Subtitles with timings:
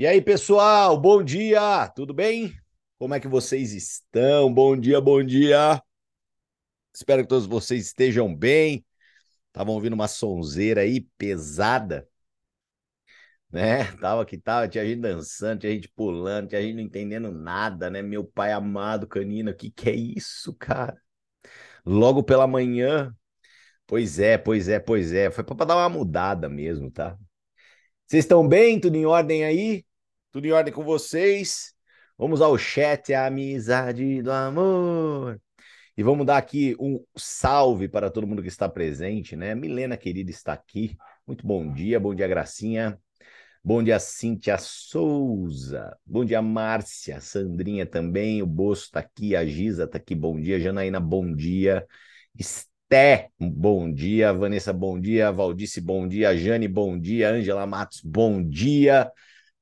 [0.00, 2.58] E aí, pessoal, bom dia, tudo bem?
[2.98, 4.50] Como é que vocês estão?
[4.50, 5.78] Bom dia, bom dia.
[6.94, 8.82] Espero que todos vocês estejam bem.
[9.48, 12.08] Estavam ouvindo uma sonzeira aí pesada,
[13.52, 13.92] né?
[14.00, 18.00] Tava que tava, tinha gente dançando, tinha gente pulando, tinha gente não entendendo nada, né?
[18.00, 20.98] Meu pai amado, canino, que que é isso, cara?
[21.84, 23.14] Logo pela manhã.
[23.86, 25.30] Pois é, pois é, pois é.
[25.30, 27.18] Foi para dar uma mudada mesmo, tá?
[28.06, 28.80] Vocês estão bem?
[28.80, 29.84] Tudo em ordem aí?
[30.32, 31.74] Tudo em ordem com vocês?
[32.16, 35.40] Vamos ao chat, a amizade do amor.
[35.96, 39.56] E vamos dar aqui um salve para todo mundo que está presente, né?
[39.56, 40.96] Milena querida está aqui.
[41.26, 42.96] Muito bom dia, bom dia, Gracinha.
[43.62, 45.98] Bom dia, Cíntia Souza.
[46.06, 47.20] Bom dia, Márcia.
[47.20, 48.40] Sandrinha também.
[48.40, 49.34] O Boço está aqui.
[49.34, 50.14] A Giza está aqui.
[50.14, 50.60] Bom dia.
[50.60, 51.84] Janaína, bom dia.
[52.38, 54.32] Esté, bom dia.
[54.32, 55.32] Vanessa, bom dia.
[55.32, 56.36] Valdice, bom dia.
[56.36, 57.30] Jane, bom dia.
[57.32, 59.10] Ângela Matos, bom dia.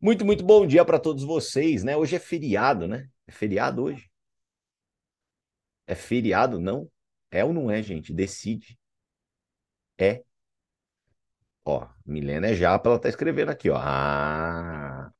[0.00, 1.96] Muito, muito bom dia para todos vocês, né?
[1.96, 3.08] Hoje é feriado, né?
[3.26, 4.08] É feriado hoje?
[5.88, 6.88] É feriado, não?
[7.32, 8.12] É ou não é, gente?
[8.12, 8.78] Decide.
[9.98, 10.24] É
[11.64, 13.76] Ó, Milena é japa, ela tá escrevendo aqui, ó.
[13.78, 15.10] Ah,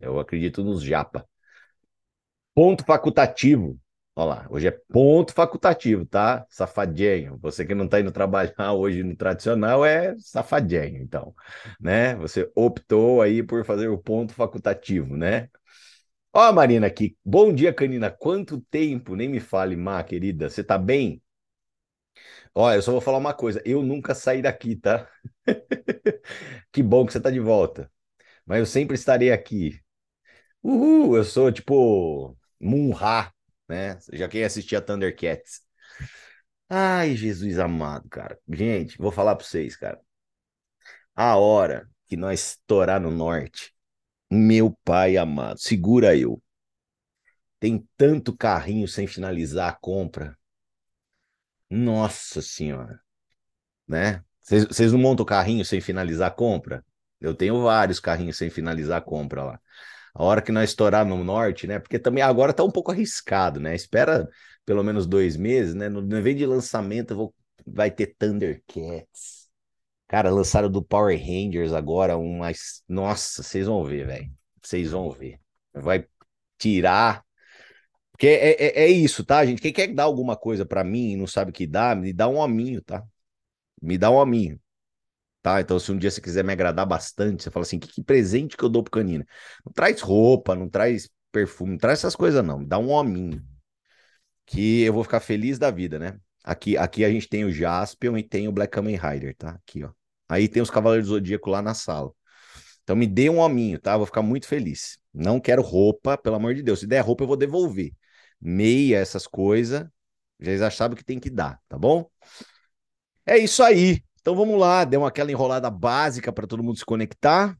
[0.00, 1.26] eu acredito nos japa.
[2.54, 3.78] Ponto facultativo.
[4.18, 6.44] Ó lá, hoje é ponto facultativo, tá?
[6.50, 7.38] Safadinho.
[7.40, 11.32] Você que não tá indo trabalhar hoje no tradicional é safadinho, então,
[11.80, 12.16] né?
[12.16, 15.48] Você optou aí por fazer o ponto facultativo, né?
[16.32, 17.16] Ó, Marina aqui.
[17.24, 18.10] Bom dia, Canina.
[18.10, 19.16] Quanto tempo?
[19.16, 20.50] Nem me fale, Má, querida.
[20.50, 21.22] Você tá bem?
[22.54, 25.08] Olha, eu só vou falar uma coisa, eu nunca saí daqui, tá?
[26.72, 27.90] que bom que você tá de volta.
[28.46, 29.80] Mas eu sempre estarei aqui.
[30.62, 33.32] Uhul, eu sou tipo Munra,
[33.68, 33.98] né?
[34.12, 35.62] Já quem assistia Thundercats.
[36.68, 38.38] Ai, Jesus amado, cara.
[38.48, 40.00] Gente, vou falar para vocês, cara.
[41.14, 43.74] A hora que nós estourar no norte,
[44.30, 46.42] meu pai amado, segura eu.
[47.60, 50.38] Tem tanto carrinho sem finalizar a compra
[51.70, 53.00] nossa senhora,
[53.86, 54.24] né?
[54.42, 56.84] Vocês não montam carrinho sem finalizar a compra?
[57.20, 59.60] Eu tenho vários carrinhos sem finalizar a compra lá.
[60.14, 61.78] A hora que nós estourar no norte, né?
[61.78, 63.74] Porque também agora tá um pouco arriscado, né?
[63.74, 64.28] Espera
[64.64, 65.88] pelo menos dois meses, né?
[65.88, 67.34] No evento de lançamento vou...
[67.66, 69.48] vai ter Thundercats.
[70.08, 72.82] Cara, lançaram do Power Rangers agora, um mais.
[72.88, 74.30] Nossa, vocês vão ver, velho.
[74.62, 75.38] Vocês vão ver.
[75.74, 76.06] Vai
[76.58, 77.24] tirar
[78.18, 79.62] porque é, é, é, isso, tá, gente?
[79.62, 82.26] Quem quer dar alguma coisa para mim e não sabe o que dá, me dá
[82.26, 83.04] um hominho, tá?
[83.80, 84.60] Me dá um hominho.
[85.48, 85.62] Tá?
[85.62, 88.54] Então, se um dia você quiser me agradar bastante, você fala assim: que, que presente
[88.54, 89.26] que eu dou pro canina?
[89.64, 92.62] Não traz roupa, não traz perfume, não traz essas coisas, não.
[92.62, 93.42] Dá um hominho.
[94.44, 96.18] Que eu vou ficar feliz da vida, né?
[96.44, 99.52] Aqui, aqui a gente tem o Jaspion e tem o Black Kamen Rider, tá?
[99.52, 99.90] Aqui, ó.
[100.28, 102.12] Aí tem os Cavaleiros do Zodíaco lá na sala.
[102.82, 103.96] Então me dê um hominho, tá?
[103.96, 104.98] vou ficar muito feliz.
[105.14, 106.80] Não quero roupa, pelo amor de Deus.
[106.80, 107.92] Se der roupa, eu vou devolver
[108.38, 109.86] meia, essas coisas,
[110.38, 112.06] já sabem que tem que dar, tá bom?
[113.24, 114.02] É isso aí.
[114.20, 117.58] Então vamos lá, deu aquela enrolada básica para todo mundo se conectar.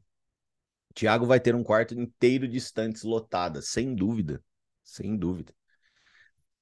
[0.93, 4.43] Tiago vai ter um quarto inteiro de estantes lotadas, sem dúvida.
[4.83, 5.53] Sem dúvida.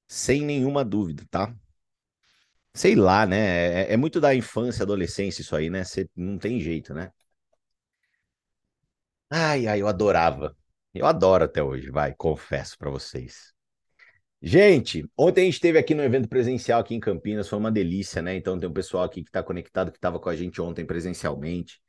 [0.06, 1.54] Sem nenhuma dúvida, tá?
[2.74, 3.82] Sei lá, né?
[3.90, 5.84] É, é muito da infância, adolescência isso aí, né?
[5.84, 7.10] Você não tem jeito, né?
[9.30, 10.54] Ai, ai, eu adorava.
[10.94, 13.54] Eu adoro até hoje, vai, confesso para vocês.
[14.40, 18.22] Gente, ontem a gente esteve aqui no evento presencial aqui em Campinas, foi uma delícia,
[18.22, 18.36] né?
[18.36, 21.80] Então tem um pessoal aqui que está conectado, que estava com a gente ontem presencialmente.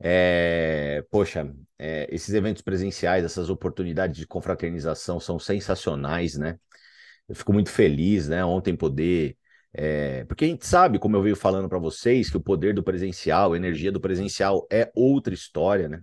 [0.00, 6.58] É, poxa, é, esses eventos presenciais, essas oportunidades de confraternização são sensacionais, né?
[7.28, 8.44] Eu fico muito feliz, né?
[8.44, 9.36] Ontem poder.
[9.74, 12.82] É, porque a gente sabe, como eu venho falando para vocês, que o poder do
[12.82, 16.00] presencial, a energia do presencial é outra história, né?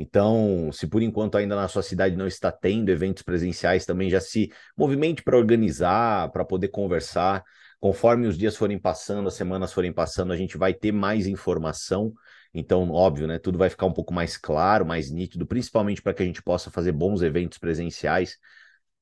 [0.00, 4.20] Então, se por enquanto ainda na sua cidade não está tendo eventos presenciais, também já
[4.20, 7.42] se movimente para organizar, para poder conversar.
[7.80, 12.12] Conforme os dias forem passando, as semanas forem passando, a gente vai ter mais informação.
[12.54, 13.38] Então, óbvio, né?
[13.40, 16.70] Tudo vai ficar um pouco mais claro, mais nítido, principalmente para que a gente possa
[16.70, 18.36] fazer bons eventos presenciais.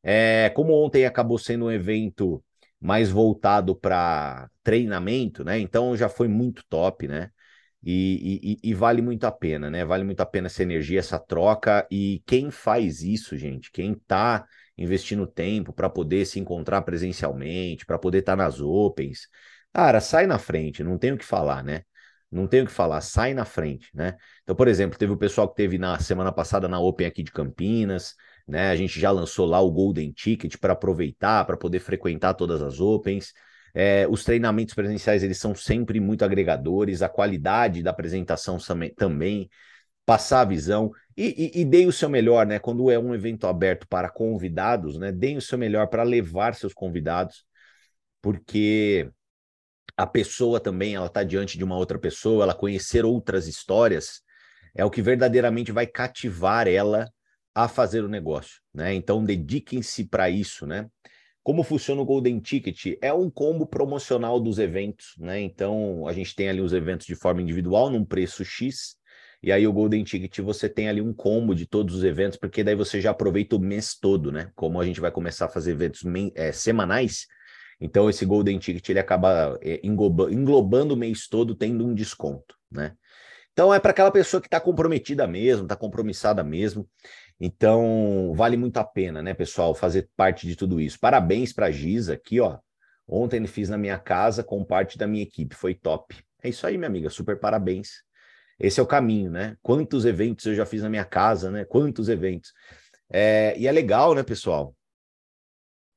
[0.03, 2.43] É, como ontem acabou sendo um evento
[2.81, 5.59] mais voltado para treinamento, né?
[5.59, 7.31] Então já foi muito top, né?
[7.89, 9.85] E, e, e, vale muito a pena, né?
[9.85, 11.87] Vale muito a pena essa energia, essa troca.
[11.89, 14.45] E quem faz isso, gente, quem tá
[14.77, 19.29] investindo tempo para poder se encontrar presencialmente, para poder estar tá nas Opens,
[19.73, 21.83] cara, sai na frente, não tem o que falar, né?
[22.29, 24.17] Não tem o que falar, sai na frente, né?
[24.43, 27.31] Então, por exemplo, teve o pessoal que teve na semana passada na Open aqui de
[27.31, 28.17] Campinas,
[28.49, 28.69] né?
[28.71, 32.81] A gente já lançou lá o Golden Ticket para aproveitar, para poder frequentar todas as
[32.81, 33.33] Opens.
[33.79, 38.57] É, os treinamentos presenciais eles são sempre muito agregadores, a qualidade da apresentação
[38.97, 39.51] também.
[40.07, 42.59] passar a visão e, e, e deem o seu melhor, né?
[42.59, 45.13] Quando é um evento aberto para convidados, né?
[45.13, 47.45] Deem o seu melhor para levar seus convidados,
[48.23, 49.11] porque
[49.97, 54.23] a pessoa também, ela está diante de uma outra pessoa, ela conhecer outras histórias
[54.75, 57.09] é o que verdadeiramente vai cativar ela
[57.55, 58.95] a fazer o negócio, né?
[58.95, 60.87] Então dediquem-se para isso, né?
[61.47, 62.99] Como funciona o Golden Ticket?
[63.01, 65.41] É um combo promocional dos eventos, né?
[65.41, 68.97] Então a gente tem ali os eventos de forma individual num preço X,
[69.41, 72.65] e aí o Golden Ticket você tem ali um combo de todos os eventos, porque
[72.65, 74.51] daí você já aproveita o mês todo, né?
[74.57, 76.03] Como a gente vai começar a fazer eventos
[76.35, 77.29] é, semanais,
[77.81, 82.93] então esse Golden Ticket ele acaba é, englobando o mês todo tendo um desconto, né?
[83.53, 86.87] Então é para aquela pessoa que está comprometida mesmo, está compromissada mesmo.
[87.39, 90.99] Então vale muito a pena, né, pessoal, fazer parte de tudo isso.
[90.99, 92.59] Parabéns para a Giza aqui, ó.
[93.07, 96.17] Ontem fiz na minha casa com parte da minha equipe, foi top.
[96.43, 98.03] É isso aí, minha amiga, super parabéns.
[98.59, 99.57] Esse é o caminho, né?
[99.63, 101.65] Quantos eventos eu já fiz na minha casa, né?
[101.65, 102.53] Quantos eventos.
[103.11, 104.75] É, e é legal, né, pessoal?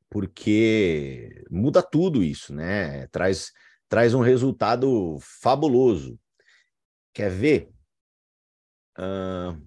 [0.10, 3.08] Porque muda tudo isso, né?
[3.08, 3.52] Traz,
[3.88, 6.20] traz um resultado fabuloso.
[7.14, 7.70] Quer ver?
[8.98, 9.60] Uh,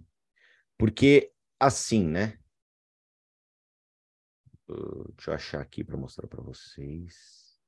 [0.77, 1.32] porque
[1.67, 2.39] assim, né?
[5.15, 7.61] Deixa eu achar aqui para mostrar para vocês.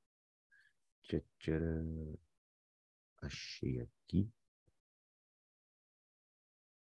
[3.22, 4.30] Achei aqui.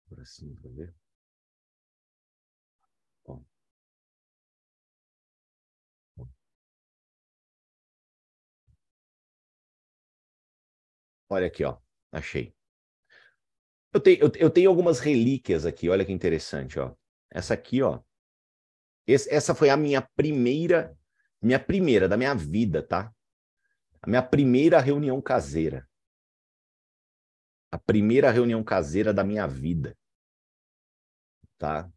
[0.07, 0.95] Por assim, para ver.
[11.29, 11.77] Olha aqui, ó.
[12.11, 12.53] Achei.
[13.93, 16.93] Eu tenho, eu, eu tenho algumas relíquias aqui, olha que interessante, ó.
[17.29, 18.01] Essa aqui, ó.
[19.05, 20.97] Esse, essa foi a minha primeira,
[21.41, 23.13] minha primeira da minha vida, tá?
[24.01, 25.87] A minha primeira reunião caseira.
[27.71, 29.97] A primeira reunião caseira da minha vida.
[31.57, 31.89] Tá?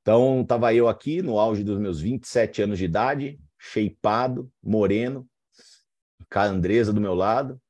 [0.00, 5.28] Então, tava eu aqui no auge dos meus 27 anos de idade, shapeado, moreno,
[6.30, 7.60] com a Andresa do meu lado,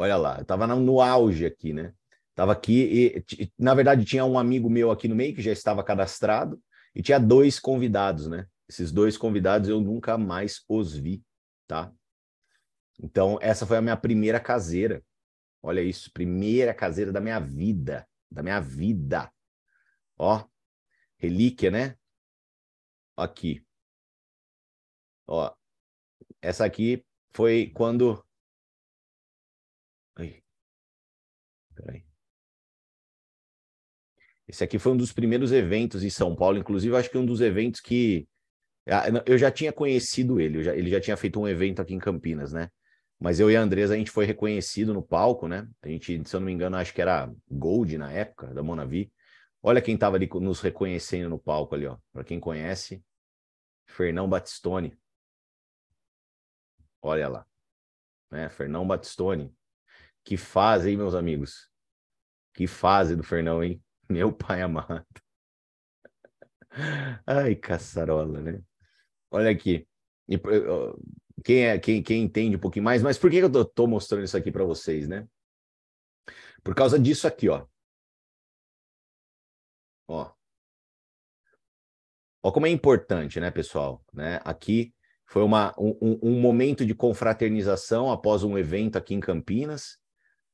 [0.00, 1.92] Olha lá, eu estava no auge aqui, né?
[2.30, 5.82] Estava aqui e, na verdade, tinha um amigo meu aqui no meio que já estava
[5.82, 6.62] cadastrado
[6.94, 8.46] e tinha dois convidados, né?
[8.68, 11.20] Esses dois convidados eu nunca mais os vi,
[11.66, 11.92] tá?
[13.02, 15.02] Então, essa foi a minha primeira caseira.
[15.60, 19.28] Olha isso, primeira caseira da minha vida, da minha vida.
[20.16, 20.44] Ó,
[21.16, 21.96] relíquia, né?
[23.16, 23.66] Aqui.
[25.26, 25.52] Ó,
[26.40, 28.24] essa aqui foi quando
[31.78, 32.04] Peraí.
[34.46, 37.40] Esse aqui foi um dos primeiros eventos em São Paulo, inclusive acho que um dos
[37.40, 38.26] eventos que
[38.88, 41.98] ah, eu já tinha conhecido ele, já, ele já tinha feito um evento aqui em
[41.98, 42.70] Campinas, né?
[43.20, 45.68] Mas eu e a Andresa, a gente foi reconhecido no palco, né?
[45.82, 49.12] A gente, se eu não me engano, acho que era Gold na época, da Monavi.
[49.62, 51.98] Olha quem estava ali nos reconhecendo no palco ali, ó.
[52.12, 53.02] Para quem conhece,
[53.86, 54.96] Fernão Batistone.
[57.02, 57.46] Olha lá.
[58.30, 58.48] Né?
[58.48, 59.52] Fernão Batistone.
[60.28, 61.70] Que fase, hein, meus amigos?
[62.52, 63.82] Que fase do Fernão, hein?
[64.10, 65.06] Meu pai amado.
[67.26, 68.62] Ai, caçarola, né?
[69.30, 69.88] Olha aqui.
[71.42, 74.24] Quem, é, quem, quem entende um pouquinho mais, mas por que eu tô, tô mostrando
[74.24, 75.26] isso aqui para vocês, né?
[76.62, 77.66] Por causa disso aqui, ó.
[80.08, 80.30] Ó.
[82.42, 84.04] Ó como é importante, né, pessoal?
[84.12, 84.42] Né?
[84.44, 84.94] Aqui
[85.24, 89.98] foi uma, um, um momento de confraternização após um evento aqui em Campinas,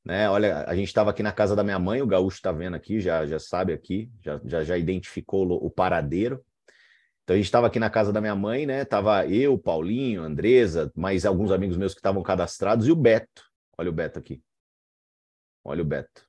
[0.05, 0.29] né?
[0.29, 3.01] Olha, a gente estava aqui na casa da minha mãe, o Gaúcho está vendo aqui,
[3.01, 6.45] já, já sabe aqui, já, já, já identificou o paradeiro.
[7.23, 8.85] Então a gente estava aqui na casa da minha mãe, né?
[8.85, 13.43] Tava eu, Paulinho, Andresa, mais alguns amigos meus que estavam cadastrados e o Beto.
[13.79, 14.43] Olha o Beto aqui.
[15.65, 16.29] Olha o Beto.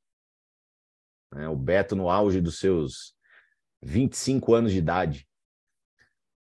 [1.36, 3.14] É, o Beto no auge dos seus
[3.82, 5.28] 25 anos de idade.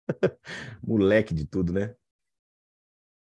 [0.81, 1.93] Moleque de tudo, né?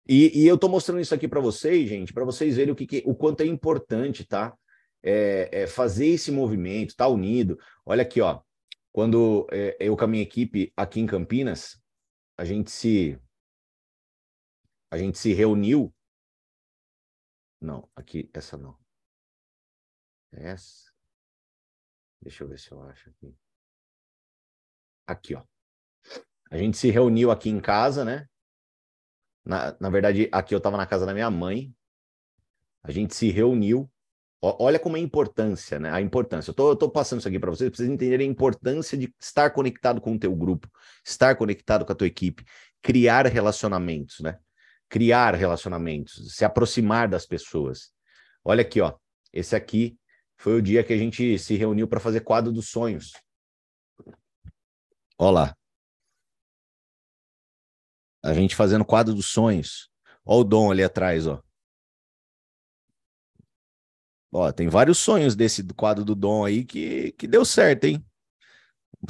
[0.06, 2.86] E, e eu estou mostrando isso aqui para vocês, gente, para vocês verem o, que,
[2.86, 4.54] que, o quanto é importante, tá?
[5.02, 7.58] É, é fazer esse movimento, tá unido.
[7.84, 8.42] Olha aqui, ó.
[8.92, 11.80] Quando é, eu com a minha equipe aqui em Campinas,
[12.38, 13.18] a gente se
[14.90, 15.92] a gente se reuniu.
[17.60, 18.78] Não, aqui essa não.
[20.30, 20.92] Essa.
[22.22, 23.36] Deixa eu ver se eu acho aqui.
[25.06, 25.44] Aqui, ó.
[26.50, 28.28] A gente se reuniu aqui em casa, né?
[29.44, 31.72] Na, na verdade, aqui eu estava na casa da minha mãe.
[32.82, 33.90] A gente se reuniu.
[34.40, 35.90] olha como é a importância, né?
[35.90, 36.50] A importância.
[36.50, 40.00] Eu tô, tô passando isso aqui para vocês, vocês entenderem a importância de estar conectado
[40.00, 40.68] com o teu grupo,
[41.04, 42.44] estar conectado com a tua equipe,
[42.82, 44.38] criar relacionamentos, né?
[44.88, 47.92] Criar relacionamentos, se aproximar das pessoas.
[48.44, 48.94] Olha aqui, ó.
[49.32, 49.98] Esse aqui
[50.36, 53.12] foi o dia que a gente se reuniu para fazer quadro dos sonhos.
[55.18, 55.56] Olha lá.
[58.24, 59.90] A gente fazendo quadro dos sonhos.
[60.24, 61.42] Olha o Dom ali atrás, ó.
[64.32, 68.02] Ó, tem vários sonhos desse quadro do Dom aí que, que deu certo, hein?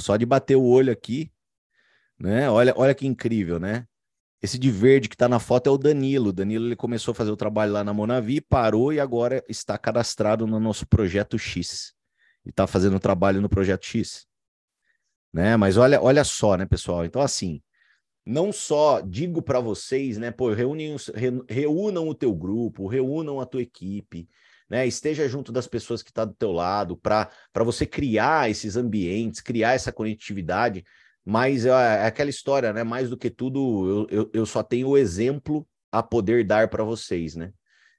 [0.01, 1.33] Só de bater o olho aqui,
[2.19, 2.51] né?
[2.51, 3.87] Olha, olha que incrível, né?
[4.43, 6.31] Esse de verde que está na foto é o Danilo.
[6.31, 9.79] O Danilo ele começou a fazer o trabalho lá na Monavi, parou e agora está
[9.79, 11.95] cadastrado no nosso projeto X.
[12.45, 14.27] E está fazendo o trabalho no projeto X.
[15.33, 15.57] Né?
[15.57, 17.05] Mas olha, olha só, né, pessoal?
[17.05, 17.63] Então, assim,
[18.27, 20.97] não só digo para vocês, né, pô, reúnem,
[21.49, 24.29] reúnam o teu grupo, reúnam a tua equipe,
[24.69, 24.87] né?
[24.87, 27.29] Esteja junto das pessoas que estão tá do teu lado para
[27.65, 30.85] você criar esses ambientes, criar essa conectividade
[31.25, 32.85] mas é, é aquela história, né?
[32.85, 36.85] Mais do que tudo, eu, eu, eu só tenho o exemplo a poder dar para
[36.85, 37.53] vocês, né?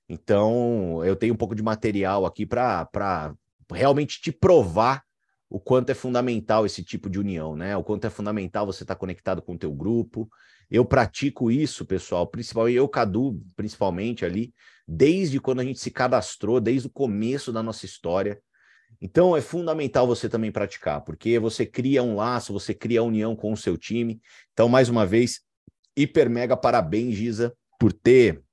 [0.08, 3.34] Então, eu tenho um pouco de material aqui para
[3.72, 5.04] realmente te provar
[5.56, 7.78] o quanto é fundamental esse tipo de união, né?
[7.78, 10.30] O quanto é fundamental você estar tá conectado com o teu grupo.
[10.70, 14.54] Eu pratico isso, pessoal, principalmente eu, Cadu, principalmente ali,
[14.86, 18.38] desde quando a gente se cadastrou, desde o começo da nossa história.
[19.00, 23.54] Então é fundamental você também praticar, porque você cria um laço, você cria união com
[23.54, 24.20] o seu time.
[24.52, 25.40] Então, mais uma vez,
[25.96, 28.44] hiper mega parabéns, Giza, por ter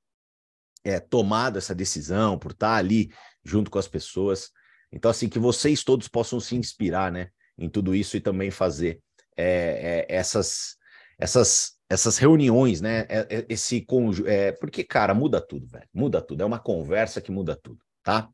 [0.84, 3.12] é, tomado essa decisão, por estar ali
[3.44, 4.52] junto com as pessoas.
[4.92, 9.00] Então, assim, que vocês todos possam se inspirar, né, em tudo isso e também fazer
[9.36, 10.76] é, é, essas,
[11.18, 16.20] essas, essas reuniões, né, é, é, esse conjunto, é, porque, cara, muda tudo, velho, muda
[16.20, 18.28] tudo, é uma conversa que muda tudo, tá?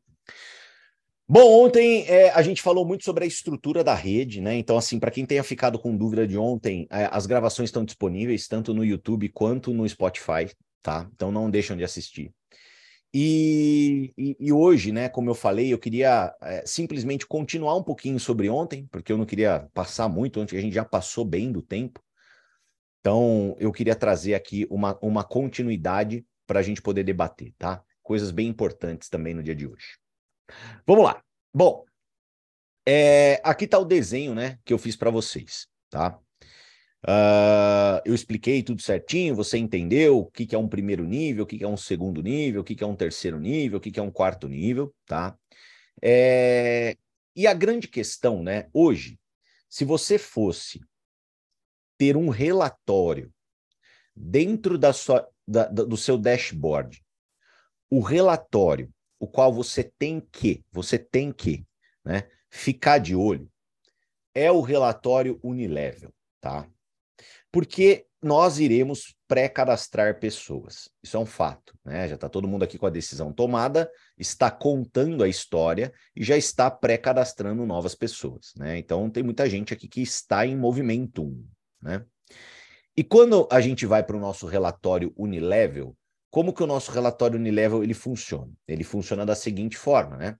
[1.31, 4.55] Bom, ontem é, a gente falou muito sobre a estrutura da rede, né?
[4.55, 8.47] Então, assim, para quem tenha ficado com dúvida de ontem, é, as gravações estão disponíveis
[8.47, 10.49] tanto no YouTube quanto no Spotify,
[10.81, 11.07] tá?
[11.13, 12.33] Então não deixam de assistir.
[13.13, 18.19] E, e, e hoje, né, como eu falei, eu queria é, simplesmente continuar um pouquinho
[18.19, 21.61] sobre ontem, porque eu não queria passar muito, ontem a gente já passou bem do
[21.61, 22.03] tempo.
[22.99, 27.83] Então, eu queria trazer aqui uma, uma continuidade para a gente poder debater, tá?
[28.03, 29.97] Coisas bem importantes também no dia de hoje.
[30.85, 31.23] Vamos lá.
[31.53, 31.85] Bom,
[32.87, 36.19] é, aqui está o desenho, né, que eu fiz para vocês, tá?
[37.05, 41.47] Uh, eu expliquei tudo certinho, você entendeu o que, que é um primeiro nível, o
[41.47, 43.91] que, que é um segundo nível, o que, que é um terceiro nível, o que,
[43.91, 45.37] que é um quarto nível, tá?
[46.01, 46.97] É,
[47.35, 49.19] e a grande questão, né, hoje,
[49.69, 50.81] se você fosse
[51.97, 53.33] ter um relatório
[54.15, 57.01] dentro da sua, da, do seu dashboard,
[57.89, 61.65] o relatório o qual você tem que, você tem que,
[62.03, 63.51] né, ficar de olho,
[64.33, 66.65] é o relatório Unilevel, tá?
[67.51, 70.89] Porque nós iremos pré-cadastrar pessoas.
[71.01, 72.07] Isso é um fato, né?
[72.07, 76.35] Já está todo mundo aqui com a decisão tomada, está contando a história e já
[76.35, 78.77] está pré-cadastrando novas pessoas, né?
[78.77, 81.33] Então tem muita gente aqui que está em movimento,
[81.81, 82.03] né?
[82.95, 85.95] E quando a gente vai para o nosso relatório Unilevel,
[86.29, 88.51] como que o nosso relatório Unilevel ele funciona?
[88.67, 90.35] Ele funciona da seguinte forma, né?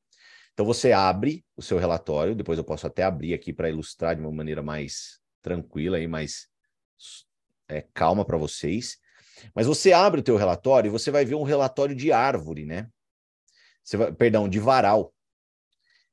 [0.53, 4.21] Então você abre o seu relatório, depois eu posso até abrir aqui para ilustrar de
[4.21, 6.49] uma maneira mais tranquila e mais
[7.68, 8.98] é, calma para vocês.
[9.53, 12.89] Mas você abre o teu relatório e você vai ver um relatório de árvore, né?
[13.84, 15.13] Você vai, perdão, de varal,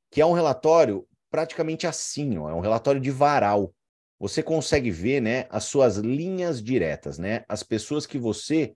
[0.09, 3.73] que é um relatório praticamente assim, ó, é um relatório de varal.
[4.19, 7.45] Você consegue ver, né, as suas linhas diretas, né?
[7.47, 8.75] As pessoas que você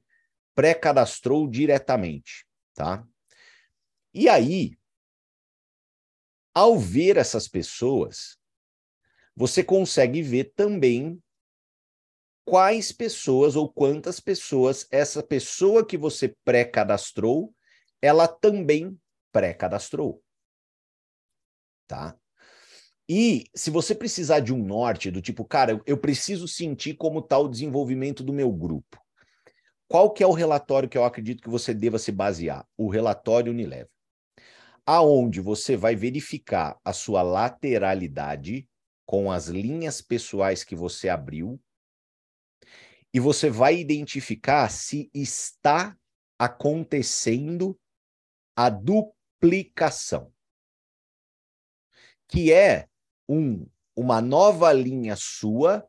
[0.53, 3.03] pré-cadastrou diretamente, tá?
[4.13, 4.77] E aí,
[6.53, 8.38] ao ver essas pessoas,
[9.36, 11.22] você consegue ver também
[12.45, 17.53] quais pessoas ou quantas pessoas essa pessoa que você pré-cadastrou,
[18.01, 18.98] ela também
[19.31, 20.21] pré-cadastrou.
[21.88, 22.15] Tá?
[23.07, 27.38] E se você precisar de um norte, do tipo, cara, eu preciso sentir como está
[27.38, 29.01] o desenvolvimento do meu grupo.
[29.88, 32.65] Qual que é o relatório que eu acredito que você deva se basear?
[32.77, 33.89] O relatório Unilever.
[34.86, 38.67] Aonde você vai verificar a sua lateralidade
[39.05, 41.60] com as linhas pessoais que você abriu
[43.13, 45.98] e você vai identificar se está
[46.39, 47.80] acontecendo
[48.56, 50.34] a duplicação,
[52.27, 52.88] que é
[53.27, 55.88] um, uma nova linha sua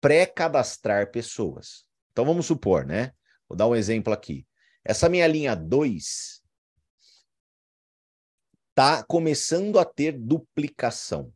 [0.00, 1.86] pré-cadastrar pessoas.
[2.12, 3.12] Então vamos supor, né?
[3.48, 4.46] Vou dar um exemplo aqui.
[4.84, 6.42] Essa minha linha 2
[8.70, 11.32] está começando a ter duplicação.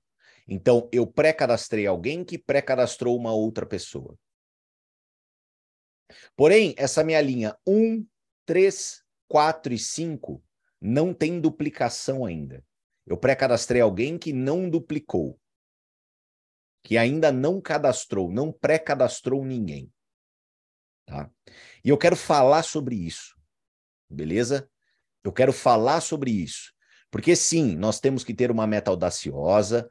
[0.47, 4.17] Então, eu pré-cadastrei alguém que pré-cadastrou uma outra pessoa.
[6.37, 8.07] Porém, essa minha linha 1,
[8.47, 10.43] 3, 4 e 5
[10.81, 12.65] não tem duplicação ainda.
[13.07, 15.39] Eu pré-cadastrei alguém que não duplicou,
[16.83, 19.93] que ainda não cadastrou, não pré-cadastrou ninguém.
[21.07, 21.31] Tá?
[21.85, 23.37] E eu quero falar sobre isso,
[24.09, 24.69] beleza?
[25.25, 26.73] Eu quero falar sobre isso.
[27.11, 29.89] Porque sim, nós temos que ter uma meta audaciosa.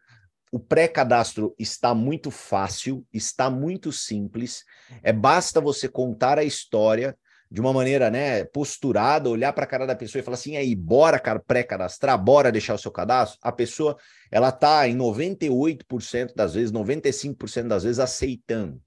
[0.51, 4.65] O pré-cadastro está muito fácil, está muito simples.
[5.01, 7.17] É basta você contar a história
[7.49, 10.73] de uma maneira, né, posturada, olhar para a cara da pessoa e falar assim, aí,
[10.73, 13.37] bora pré-cadastrar, bora deixar o seu cadastro.
[13.41, 13.97] A pessoa,
[14.31, 18.81] ela tá em 98% das vezes, 95% das vezes aceitando.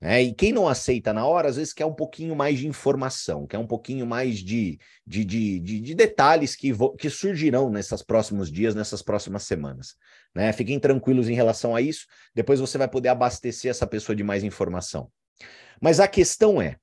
[0.00, 3.46] É, e quem não aceita na hora, às vezes quer um pouquinho mais de informação,
[3.46, 8.52] quer um pouquinho mais de, de, de, de, de detalhes que, que surgirão nesses próximos
[8.52, 9.96] dias, nessas próximas semanas.
[10.34, 10.52] Né?
[10.52, 14.42] Fiquem tranquilos em relação a isso, depois você vai poder abastecer essa pessoa de mais
[14.42, 15.10] informação.
[15.80, 16.78] Mas a questão é: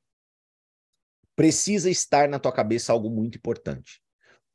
[1.36, 4.02] precisa estar na tua cabeça algo muito importante.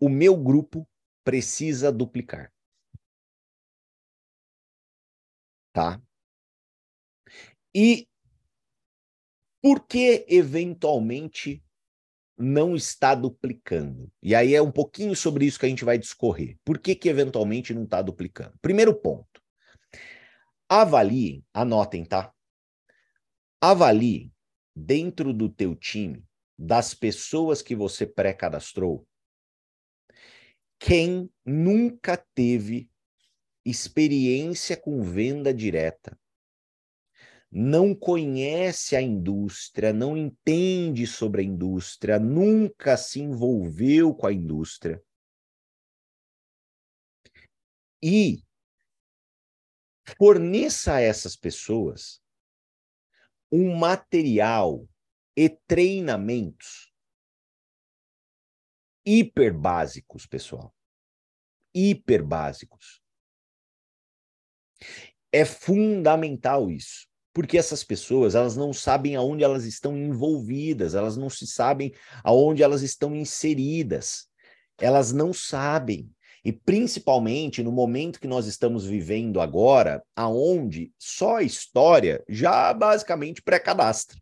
[0.00, 0.88] O meu grupo
[1.24, 2.52] precisa duplicar.
[5.72, 6.00] Tá?
[7.74, 8.08] E
[9.60, 11.62] por que eventualmente
[12.36, 14.10] não está duplicando?
[14.22, 16.58] E aí é um pouquinho sobre isso que a gente vai discorrer.
[16.64, 18.54] Por que, que eventualmente não está duplicando?
[18.60, 19.40] Primeiro ponto.
[20.68, 22.32] Avaliem, anotem, tá?
[23.60, 24.32] Avaliem
[24.74, 26.22] dentro do teu time,
[26.58, 29.06] das pessoas que você pré-cadastrou,
[30.78, 32.90] quem nunca teve
[33.64, 36.18] experiência com venda direta,
[37.58, 45.02] não conhece a indústria, não entende sobre a indústria, nunca se envolveu com a indústria.
[48.02, 48.44] E
[50.18, 52.22] forneça a essas pessoas
[53.50, 54.86] um material
[55.34, 56.92] e treinamentos
[59.02, 60.74] hiper básicos, pessoal.
[61.74, 63.00] Hiper básicos.
[65.32, 71.28] É fundamental isso porque essas pessoas elas não sabem aonde elas estão envolvidas, elas não
[71.28, 71.92] se sabem
[72.24, 74.26] aonde elas estão inseridas,
[74.78, 76.10] elas não sabem.
[76.42, 83.42] E principalmente no momento que nós estamos vivendo agora, aonde só a história já basicamente
[83.42, 84.18] pré-cadastra.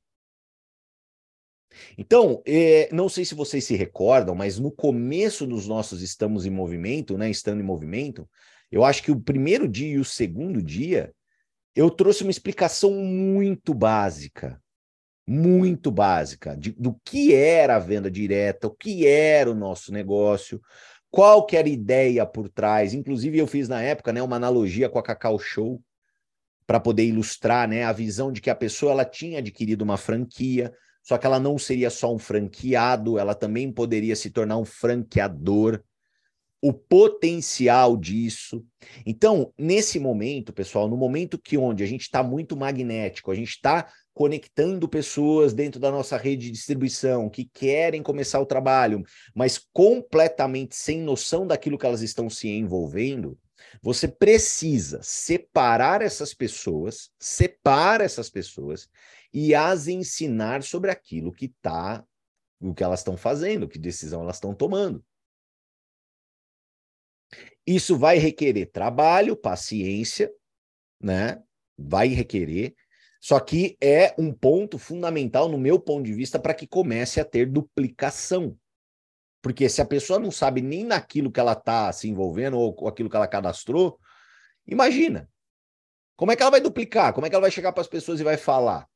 [1.97, 6.51] Então, é, não sei se vocês se recordam, mas no começo dos nossos Estamos em
[6.51, 8.29] Movimento, né, Estando em Movimento,
[8.73, 11.15] eu acho que o primeiro dia e o segundo dia,
[11.75, 14.61] eu trouxe uma explicação muito básica,
[15.27, 20.61] muito básica, de, do que era a venda direta, o que era o nosso negócio,
[21.11, 22.95] qual que era a ideia por trás.
[22.95, 25.83] Inclusive, eu fiz na época né, uma analogia com a Cacau Show,
[26.67, 30.73] para poder ilustrar né, a visão de que a pessoa ela tinha adquirido uma franquia,
[31.03, 35.83] só que ela não seria só um franqueado, ela também poderia se tornar um franqueador
[36.65, 38.65] o potencial disso.
[39.05, 43.51] Então, nesse momento, pessoal, no momento que onde a gente está muito magnético, a gente
[43.51, 49.03] está conectando pessoas dentro da nossa rede de distribuição que querem começar o trabalho,
[49.35, 53.39] mas completamente sem noção daquilo que elas estão se envolvendo,
[53.83, 58.89] você precisa separar essas pessoas, separa essas pessoas
[59.35, 62.03] e as ensinar sobre aquilo que está,
[62.59, 65.05] o que elas estão fazendo, que decisão elas estão tomando.
[67.67, 70.31] Isso vai requerer trabalho, paciência,
[71.01, 71.43] né?
[71.79, 72.75] Vai requerer.
[73.21, 77.25] Só que é um ponto fundamental, no meu ponto de vista, para que comece a
[77.25, 78.57] ter duplicação.
[79.41, 83.09] Porque se a pessoa não sabe nem naquilo que ela está se envolvendo ou aquilo
[83.09, 83.99] que ela cadastrou,
[84.67, 85.29] imagina.
[86.17, 87.13] Como é que ela vai duplicar?
[87.13, 88.89] Como é que ela vai chegar para as pessoas e vai falar?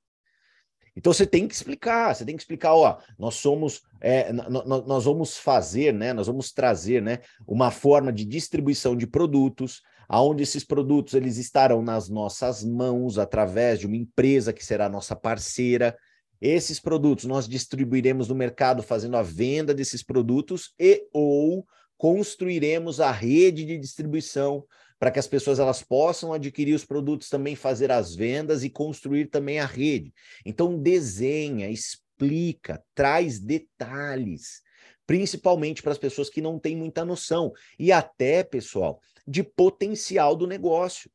[0.98, 5.38] Então você tem que explicar, você tem que explicar, ó, nós somos, é, nós vamos
[5.38, 11.14] fazer, né, nós vamos trazer, né, uma forma de distribuição de produtos, aonde esses produtos
[11.14, 15.96] eles estarão nas nossas mãos através de uma empresa que será nossa parceira.
[16.40, 21.64] Esses produtos nós distribuiremos no mercado fazendo a venda desses produtos e ou
[21.96, 24.64] construiremos a rede de distribuição
[24.98, 29.26] para que as pessoas elas possam adquirir os produtos, também fazer as vendas e construir
[29.26, 30.12] também a rede.
[30.44, 34.60] Então desenha, explica, traz detalhes,
[35.06, 40.46] principalmente para as pessoas que não têm muita noção e até, pessoal, de potencial do
[40.46, 41.10] negócio.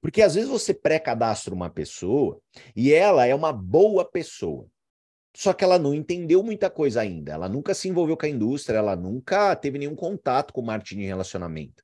[0.00, 2.40] Porque às vezes você pré-cadastra uma pessoa
[2.76, 4.68] e ela é uma boa pessoa.
[5.34, 7.32] Só que ela não entendeu muita coisa ainda.
[7.32, 11.06] Ela nunca se envolveu com a indústria, ela nunca teve nenhum contato com marketing de
[11.06, 11.82] relacionamento.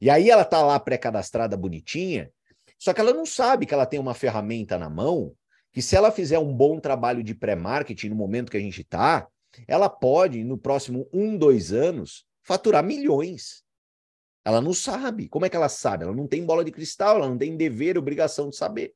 [0.00, 2.30] E aí ela tá lá pré-cadastrada bonitinha,
[2.78, 5.34] só que ela não sabe que ela tem uma ferramenta na mão,
[5.72, 9.26] que se ela fizer um bom trabalho de pré-marketing no momento que a gente está,
[9.66, 13.64] ela pode, no próximo um, dois anos, faturar milhões.
[14.44, 15.28] Ela não sabe.
[15.28, 16.04] Como é que ela sabe?
[16.04, 18.94] Ela não tem bola de cristal, ela não tem dever, obrigação de saber.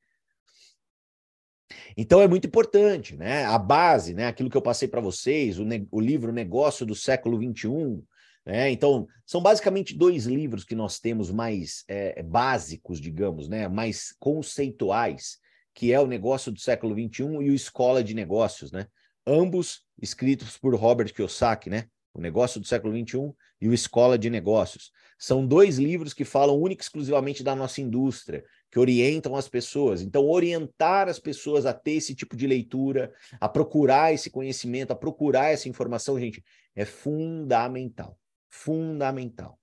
[1.96, 3.44] Então é muito importante, né?
[3.44, 4.26] A base, né?
[4.26, 8.02] Aquilo que eu passei para vocês, o, o, livro Negócio do Século XXI.
[8.44, 8.70] Né?
[8.70, 13.68] Então, são basicamente dois livros que nós temos mais é, básicos, digamos, né?
[13.68, 15.38] mais conceituais,
[15.74, 18.86] que é o Negócio do Século XXI e o Escola de Negócios, né?
[19.26, 21.84] Ambos escritos por Robert Kiyosaki, né?
[22.12, 24.90] O Negócio do Século XXI e o Escola de Negócios.
[25.16, 30.02] São dois livros que falam única e exclusivamente da nossa indústria, que orientam as pessoas.
[30.02, 34.96] Então, orientar as pessoas a ter esse tipo de leitura, a procurar esse conhecimento, a
[34.96, 36.42] procurar essa informação, gente,
[36.74, 38.18] é fundamental.
[38.50, 39.58] Fundamental.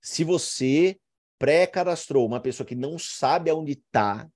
[0.00, 0.98] Se você
[1.38, 4.28] pré-cadastrou uma pessoa que não sabe aonde está,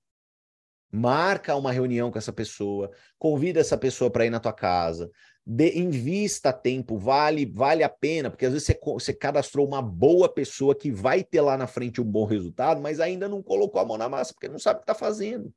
[0.91, 5.09] marca uma reunião com essa pessoa, convida essa pessoa para ir na tua casa,
[5.45, 10.27] de, invista tempo, vale vale a pena, porque às vezes você, você cadastrou uma boa
[10.27, 13.85] pessoa que vai ter lá na frente um bom resultado, mas ainda não colocou a
[13.85, 15.53] mão na massa, porque não sabe o que está fazendo.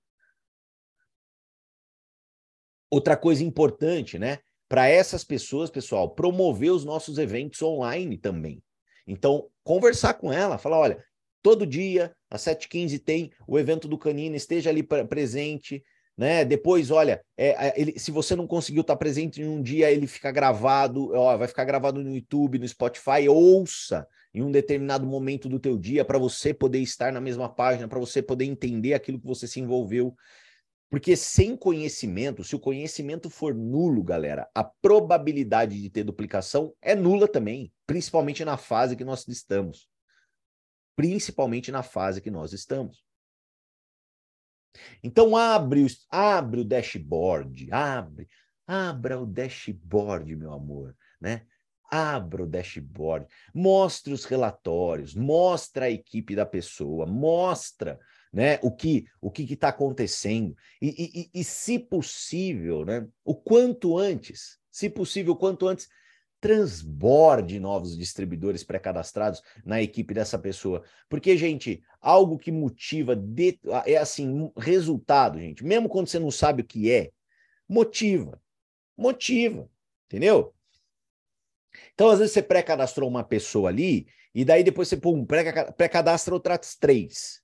[2.88, 4.38] Outra coisa importante, né?
[4.70, 8.62] Para essas pessoas, pessoal, promover os nossos eventos online também.
[9.04, 11.04] Então, conversar com ela, falar: olha,
[11.42, 15.82] todo dia, às 7h15, tem o evento do Canino, esteja ali presente,
[16.16, 16.44] né?
[16.44, 20.30] Depois, olha, é, ele, se você não conseguiu estar presente em um dia, ele fica
[20.30, 25.58] gravado, ó, vai ficar gravado no YouTube, no Spotify, ouça em um determinado momento do
[25.58, 29.26] teu dia para você poder estar na mesma página, para você poder entender aquilo que
[29.26, 30.14] você se envolveu.
[30.90, 36.96] Porque sem conhecimento, se o conhecimento for nulo, galera, a probabilidade de ter duplicação é
[36.96, 39.88] nula também, principalmente na fase que nós estamos.
[40.96, 43.04] Principalmente na fase que nós estamos.
[45.00, 48.28] Então abre, abre o dashboard, abre,
[48.66, 51.46] abra o dashboard, meu amor, né?
[51.88, 57.98] Abra o dashboard, mostre os relatórios, mostra a equipe da pessoa, mostra
[58.32, 63.98] né, o que o que está acontecendo e, e, e, se possível, né, o quanto
[63.98, 65.88] antes, se possível, o quanto antes,
[66.40, 70.82] transborde novos distribuidores pré-cadastrados na equipe dessa pessoa.
[71.08, 75.62] Porque, gente, algo que motiva de, é assim, resultado, gente.
[75.62, 77.10] Mesmo quando você não sabe o que é,
[77.68, 78.40] motiva.
[78.96, 79.68] Motiva.
[80.06, 80.54] Entendeu?
[81.92, 86.74] Então, às vezes, você pré-cadastrou uma pessoa ali, e daí depois você pum, pré-cadastra outras
[86.74, 87.39] três.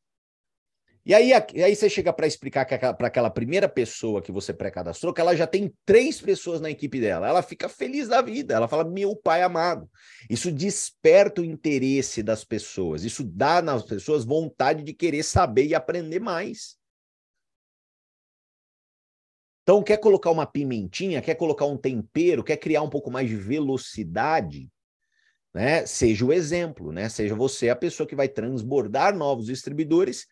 [1.09, 5.21] E aí, aí você chega para explicar para aquela primeira pessoa que você pré-cadastrou que
[5.21, 7.29] ela já tem três pessoas na equipe dela.
[7.29, 8.55] Ela fica feliz da vida.
[8.55, 9.89] Ela fala: Meu pai amado.
[10.29, 13.05] Isso desperta o interesse das pessoas.
[13.05, 16.77] Isso dá nas pessoas vontade de querer saber e aprender mais.
[19.63, 23.37] Então, quer colocar uma pimentinha, quer colocar um tempero, quer criar um pouco mais de
[23.37, 24.69] velocidade,
[25.55, 25.87] né?
[25.87, 27.09] Seja o exemplo, né?
[27.09, 30.27] Seja você a pessoa que vai transbordar novos distribuidores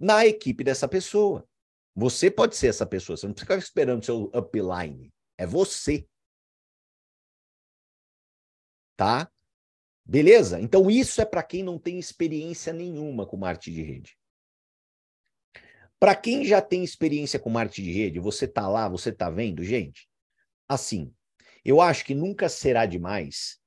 [0.00, 1.46] na equipe dessa pessoa.
[1.94, 5.12] Você pode ser essa pessoa, você não precisa ficar esperando seu upline.
[5.36, 6.08] É você.
[8.96, 9.30] Tá?
[10.04, 10.58] Beleza?
[10.60, 14.18] Então isso é para quem não tem experiência nenhuma com marketing de rede.
[15.98, 19.62] Para quem já tem experiência com marketing de rede, você tá lá, você tá vendo,
[19.62, 20.08] gente?
[20.66, 21.14] Assim,
[21.62, 23.59] eu acho que nunca será demais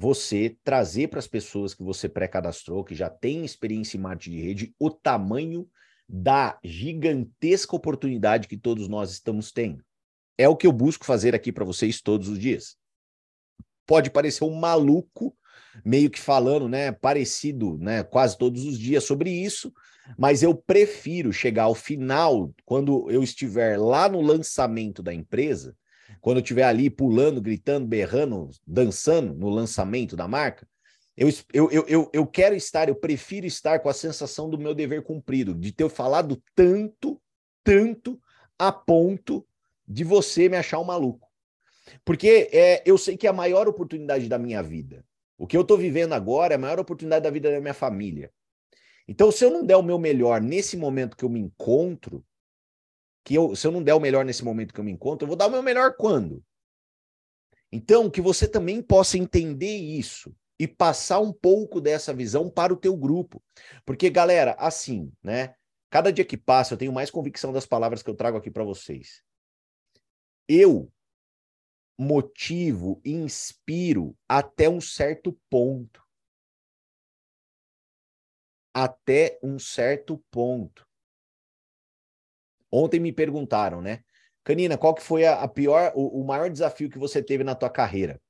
[0.00, 4.40] você trazer para as pessoas que você pré-cadastrou, que já tem experiência em marketing de
[4.40, 5.68] rede, o tamanho
[6.08, 9.84] da gigantesca oportunidade que todos nós estamos tendo.
[10.38, 12.76] É o que eu busco fazer aqui para vocês todos os dias.
[13.84, 15.36] Pode parecer um maluco,
[15.84, 19.72] meio que falando, né, parecido, né, quase todos os dias sobre isso,
[20.16, 25.76] mas eu prefiro chegar ao final, quando eu estiver lá no lançamento da empresa,
[26.20, 30.66] quando eu estiver ali pulando, gritando, berrando, dançando no lançamento da marca,
[31.16, 35.02] eu, eu, eu, eu, quero estar, eu prefiro estar com a sensação do meu dever
[35.02, 37.20] cumprido, de ter falado tanto,
[37.64, 38.20] tanto,
[38.56, 39.44] a ponto
[39.86, 41.28] de você me achar um maluco.
[42.04, 45.04] Porque é, eu sei que é a maior oportunidade da minha vida.
[45.36, 48.30] O que eu estou vivendo agora é a maior oportunidade da vida da minha família.
[49.06, 52.24] Então, se eu não der o meu melhor nesse momento que eu me encontro,
[53.28, 55.28] que eu, se eu não der o melhor nesse momento que eu me encontro, eu
[55.28, 56.42] vou dar o meu melhor quando?
[57.70, 62.76] Então, que você também possa entender isso e passar um pouco dessa visão para o
[62.76, 63.42] teu grupo.
[63.84, 65.54] Porque, galera, assim, né?
[65.90, 68.64] Cada dia que passa, eu tenho mais convicção das palavras que eu trago aqui para
[68.64, 69.22] vocês.
[70.48, 70.90] Eu
[71.98, 76.02] motivo, inspiro até um certo ponto.
[78.72, 80.87] Até um certo ponto.
[82.70, 84.02] Ontem me perguntaram, né?
[84.44, 87.54] Canina, qual que foi a, a pior, o, o, maior desafio que você teve na
[87.54, 88.20] tua carreira?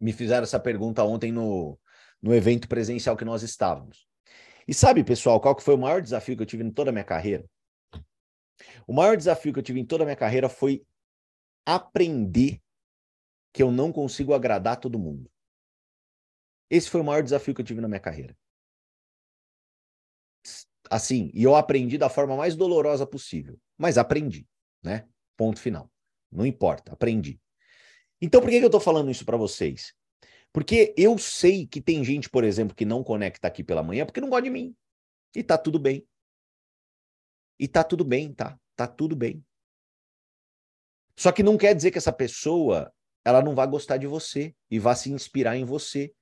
[0.00, 1.78] Me fizeram essa pergunta ontem no,
[2.22, 4.06] no evento presencial que nós estávamos.
[4.66, 6.92] E sabe, pessoal, qual que foi o maior desafio que eu tive em toda a
[6.92, 7.44] minha carreira?
[8.86, 10.84] O maior desafio que eu tive em toda a minha carreira foi
[11.64, 12.60] aprender
[13.52, 15.30] que eu não consigo agradar todo mundo.
[16.70, 18.36] Esse foi o maior desafio que eu tive na minha carreira.
[20.90, 24.46] Assim, e eu aprendi da forma mais dolorosa possível, mas aprendi,
[24.82, 25.06] né?
[25.36, 25.90] Ponto final.
[26.30, 27.40] Não importa, aprendi.
[28.20, 29.94] Então, por que, que eu tô falando isso para vocês?
[30.52, 34.20] Porque eu sei que tem gente, por exemplo, que não conecta aqui pela manhã porque
[34.20, 34.74] não gosta de mim.
[35.34, 36.06] E tá tudo bem.
[37.58, 38.58] E tá tudo bem, tá?
[38.74, 39.44] Tá tudo bem.
[41.16, 42.92] Só que não quer dizer que essa pessoa
[43.24, 46.12] ela não vai gostar de você e vai se inspirar em você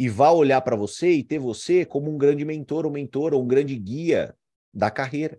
[0.00, 3.42] e vai olhar para você e ter você como um grande mentor ou mentora ou
[3.42, 4.34] um grande guia
[4.72, 5.38] da carreira.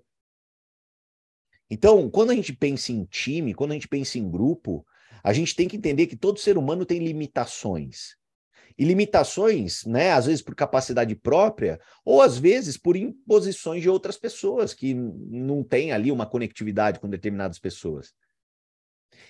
[1.68, 4.86] Então, quando a gente pensa em time, quando a gente pensa em grupo,
[5.24, 8.16] a gente tem que entender que todo ser humano tem limitações.
[8.78, 14.16] E limitações, né, às vezes por capacidade própria, ou às vezes por imposições de outras
[14.16, 18.14] pessoas que não têm ali uma conectividade com determinadas pessoas.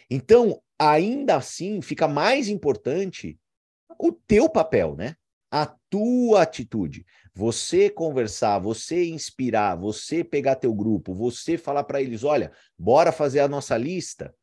[0.10, 3.40] Então, ainda assim, fica mais importante
[3.98, 5.16] o teu papel, né?
[5.52, 7.06] A tua atitude.
[7.36, 13.42] Você conversar, você inspirar, você pegar teu grupo, você falar para eles, olha, bora fazer
[13.42, 14.34] a nossa lista.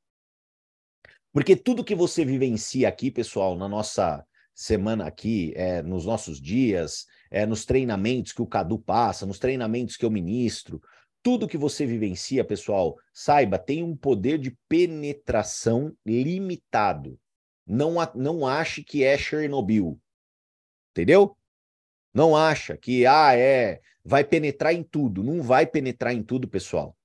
[1.32, 7.06] Porque tudo que você vivencia aqui, pessoal, na nossa semana aqui, é, nos nossos dias,
[7.30, 10.80] é, nos treinamentos que o Cadu passa, nos treinamentos que eu ministro,
[11.22, 17.18] tudo que você vivencia, pessoal, saiba, tem um poder de penetração limitado.
[17.66, 20.00] Não, não ache que é Chernobyl.
[20.98, 21.36] Entendeu?
[22.12, 25.22] Não acha que ah, é, vai penetrar em tudo.
[25.22, 26.96] Não vai penetrar em tudo, pessoal.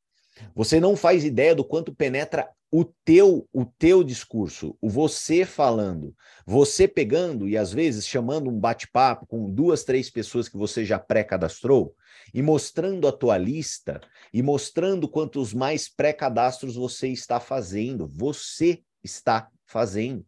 [0.55, 6.15] Você não faz ideia do quanto penetra o teu o teu discurso, o você falando,
[6.43, 10.97] você pegando e às vezes chamando um bate-papo com duas, três pessoas que você já
[10.97, 11.95] pré-cadastrou
[12.33, 14.01] e mostrando a tua lista
[14.33, 20.25] e mostrando quantos mais pré-cadastros você está fazendo, você está fazendo.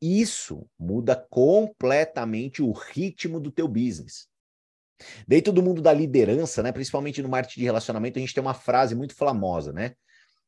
[0.00, 4.28] Isso muda completamente o ritmo do teu business.
[5.26, 8.54] Dentro do mundo da liderança, né, principalmente no marketing de relacionamento, a gente tem uma
[8.54, 9.94] frase muito famosa, né?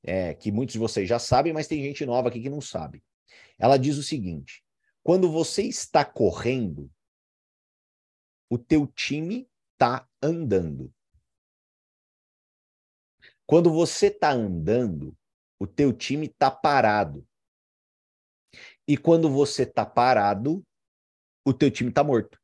[0.06, 3.02] é, que muitos de vocês já sabem, mas tem gente nova aqui que não sabe.
[3.58, 4.62] Ela diz o seguinte:
[5.02, 6.88] quando você está correndo,
[8.48, 10.94] o teu time está andando.
[13.44, 15.16] Quando você está andando,
[15.58, 17.26] o teu time está parado.
[18.88, 20.64] E quando você está parado,
[21.44, 22.40] o teu time está morto.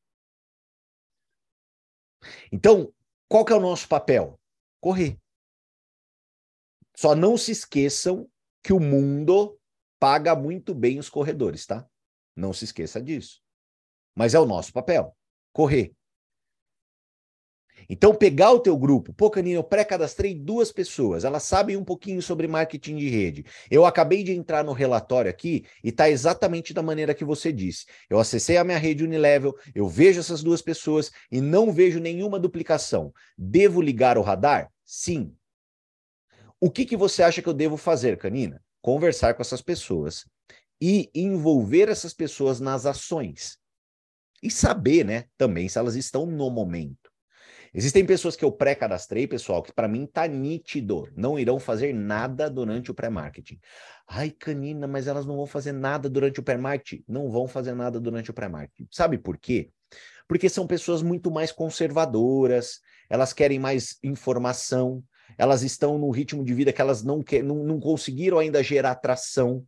[2.50, 2.92] Então,
[3.28, 4.38] qual que é o nosso papel?
[4.80, 5.18] Correr.
[6.96, 8.30] Só não se esqueçam
[8.62, 9.58] que o mundo
[9.98, 11.88] paga muito bem os corredores, tá?
[12.36, 13.42] Não se esqueça disso.
[14.14, 15.16] Mas é o nosso papel,
[15.52, 15.94] correr.
[17.88, 19.12] Então, pegar o teu grupo.
[19.12, 21.24] Pô, Canino, eu pré-cadastrei duas pessoas.
[21.24, 23.44] Elas sabem um pouquinho sobre marketing de rede.
[23.70, 27.86] Eu acabei de entrar no relatório aqui e está exatamente da maneira que você disse.
[28.08, 32.38] Eu acessei a minha rede Unilevel, eu vejo essas duas pessoas e não vejo nenhuma
[32.38, 33.12] duplicação.
[33.36, 34.70] Devo ligar o radar?
[34.84, 35.34] Sim.
[36.60, 38.62] O que, que você acha que eu devo fazer, Canina?
[38.80, 40.24] Conversar com essas pessoas
[40.80, 43.58] e envolver essas pessoas nas ações.
[44.42, 47.01] E saber, né, também se elas estão no momento.
[47.74, 52.50] Existem pessoas que eu pré-cadastrei, pessoal, que para mim tá nítido, não irão fazer nada
[52.50, 53.58] durante o pré-marketing.
[54.06, 57.02] Ai, Canina, mas elas não vão fazer nada durante o pré-marketing.
[57.08, 58.86] Não vão fazer nada durante o pré-marketing.
[58.90, 59.70] Sabe por quê?
[60.28, 65.02] Porque são pessoas muito mais conservadoras, elas querem mais informação,
[65.38, 68.90] elas estão num ritmo de vida que elas não, quer, não, não conseguiram ainda gerar
[68.90, 69.64] atração.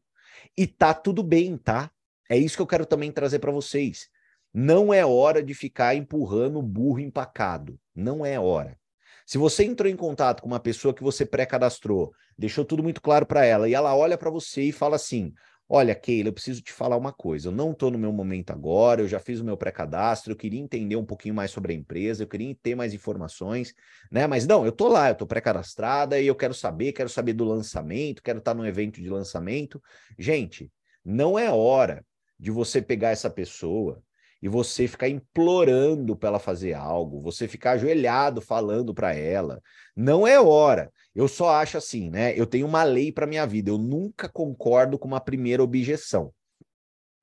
[0.56, 1.90] E tá tudo bem, tá?
[2.28, 4.08] É isso que eu quero também trazer para vocês.
[4.56, 7.76] Não é hora de ficar empurrando o burro empacado.
[7.92, 8.78] Não é hora.
[9.26, 13.26] Se você entrou em contato com uma pessoa que você pré-cadastrou, deixou tudo muito claro
[13.26, 15.32] para ela, e ela olha para você e fala assim:
[15.68, 17.48] Olha, Keila, eu preciso te falar uma coisa.
[17.48, 20.60] Eu não estou no meu momento agora, eu já fiz o meu pré-cadastro, eu queria
[20.60, 23.74] entender um pouquinho mais sobre a empresa, eu queria ter mais informações,
[24.08, 24.24] né?
[24.28, 27.44] Mas não, eu estou lá, eu estou pré-cadastrada e eu quero saber, quero saber do
[27.44, 29.82] lançamento, quero estar no evento de lançamento.
[30.16, 30.70] Gente,
[31.04, 32.06] não é hora
[32.38, 34.02] de você pegar essa pessoa
[34.44, 39.62] e você ficar implorando para ela fazer algo, você ficar ajoelhado falando para ela.
[39.96, 40.92] Não é hora.
[41.14, 42.38] Eu só acho assim, né?
[42.38, 43.70] Eu tenho uma lei para minha vida.
[43.70, 46.30] Eu nunca concordo com uma primeira objeção.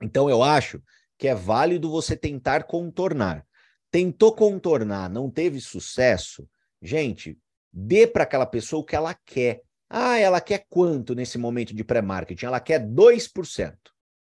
[0.02, 0.82] Então eu acho
[1.16, 3.46] que é válido você tentar contornar.
[3.92, 6.50] Tentou contornar, não teve sucesso,
[6.82, 7.38] gente,
[7.72, 9.62] dê para aquela pessoa o que ela quer.
[9.88, 12.48] Ah, ela quer quanto nesse momento de pré-marketing?
[12.48, 13.76] Ela quer 2%.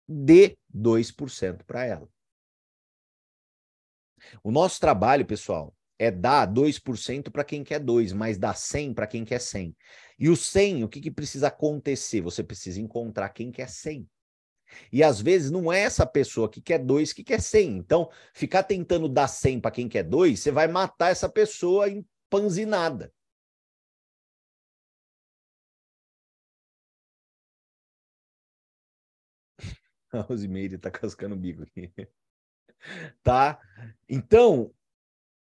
[0.08, 2.08] Dê 2% para ela.
[4.42, 9.06] O nosso trabalho, pessoal, é dar 2% para quem quer 2, mas dar 100 para
[9.06, 9.76] quem quer 100.
[10.18, 12.20] E o 100, o que, que precisa acontecer?
[12.20, 14.08] Você precisa encontrar quem quer 100.
[14.92, 17.76] E às vezes não é essa pessoa que quer 2 que quer 100.
[17.78, 23.12] Então, ficar tentando dar 100 para quem quer 2, você vai matar essa pessoa empanzinada.
[30.12, 31.90] A Rosimeire tá cascando o bico aqui.
[33.22, 33.58] Tá?
[34.08, 34.72] Então,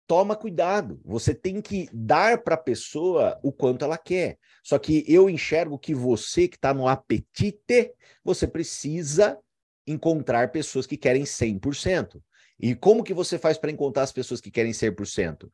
[0.07, 0.99] toma cuidado.
[1.05, 4.37] Você tem que dar para a pessoa o quanto ela quer.
[4.63, 9.39] Só que eu enxergo que você que está no apetite, você precisa
[9.87, 12.21] encontrar pessoas que querem 100%.
[12.59, 15.49] E como que você faz para encontrar as pessoas que querem 100%?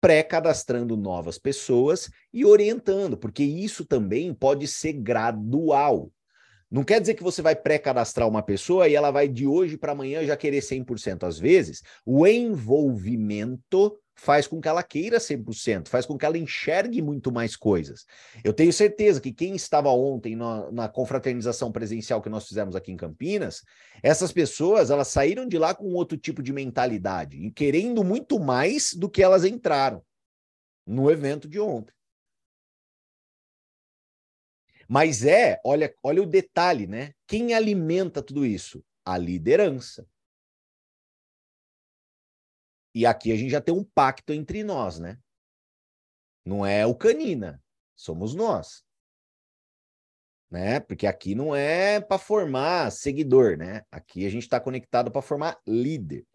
[0.00, 6.10] Pré-cadastrando novas pessoas e orientando, porque isso também pode ser gradual.
[6.70, 9.92] Não quer dizer que você vai pré-cadastrar uma pessoa e ela vai de hoje para
[9.92, 11.26] amanhã já querer 100%.
[11.26, 17.00] Às vezes, o envolvimento faz com que ela queira 100%, faz com que ela enxergue
[17.00, 18.04] muito mais coisas.
[18.44, 22.92] Eu tenho certeza que quem estava ontem na, na, confraternização presencial que nós fizemos aqui
[22.92, 23.62] em Campinas,
[24.02, 28.92] essas pessoas, elas saíram de lá com outro tipo de mentalidade e querendo muito mais
[28.92, 30.02] do que elas entraram
[30.86, 31.94] no evento de ontem.
[34.92, 37.14] Mas é, olha, olha o detalhe, né?
[37.24, 38.84] Quem alimenta tudo isso?
[39.04, 40.04] A liderança.
[42.92, 45.16] E aqui a gente já tem um pacto entre nós, né?
[46.44, 47.62] Não é o canina,
[47.94, 48.84] somos nós.
[50.50, 50.80] Né?
[50.80, 53.84] Porque aqui não é para formar seguidor, né?
[53.92, 56.26] Aqui a gente está conectado para formar líder.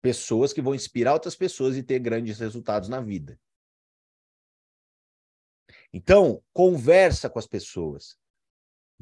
[0.00, 3.38] Pessoas que vão inspirar outras pessoas e ter grandes resultados na vida.
[5.92, 8.16] Então, conversa com as pessoas.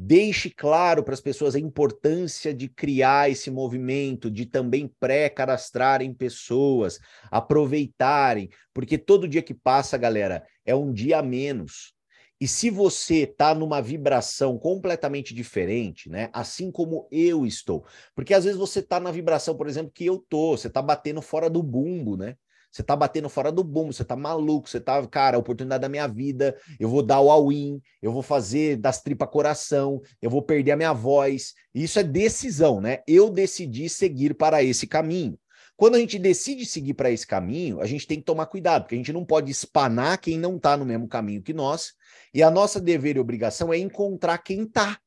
[0.00, 7.00] Deixe claro para as pessoas a importância de criar esse movimento, de também pré-cadastrarem pessoas,
[7.30, 11.92] aproveitarem, porque todo dia que passa, galera, é um dia a menos.
[12.40, 16.30] E se você está numa vibração completamente diferente, né?
[16.32, 20.24] Assim como eu estou, porque às vezes você está na vibração, por exemplo, que eu
[20.28, 22.36] tô, você está batendo fora do bumbo, né?
[22.70, 25.88] Você tá batendo fora do boom, você tá maluco, você tá, cara, a oportunidade da
[25.88, 30.42] minha vida, eu vou dar o all-in, eu vou fazer das tripas coração, eu vou
[30.42, 31.54] perder a minha voz.
[31.74, 33.02] Isso é decisão, né?
[33.06, 35.38] Eu decidi seguir para esse caminho.
[35.76, 38.96] Quando a gente decide seguir para esse caminho, a gente tem que tomar cuidado, porque
[38.96, 41.92] a gente não pode espanar quem não está no mesmo caminho que nós,
[42.34, 45.00] e a nossa dever e obrigação é encontrar quem está.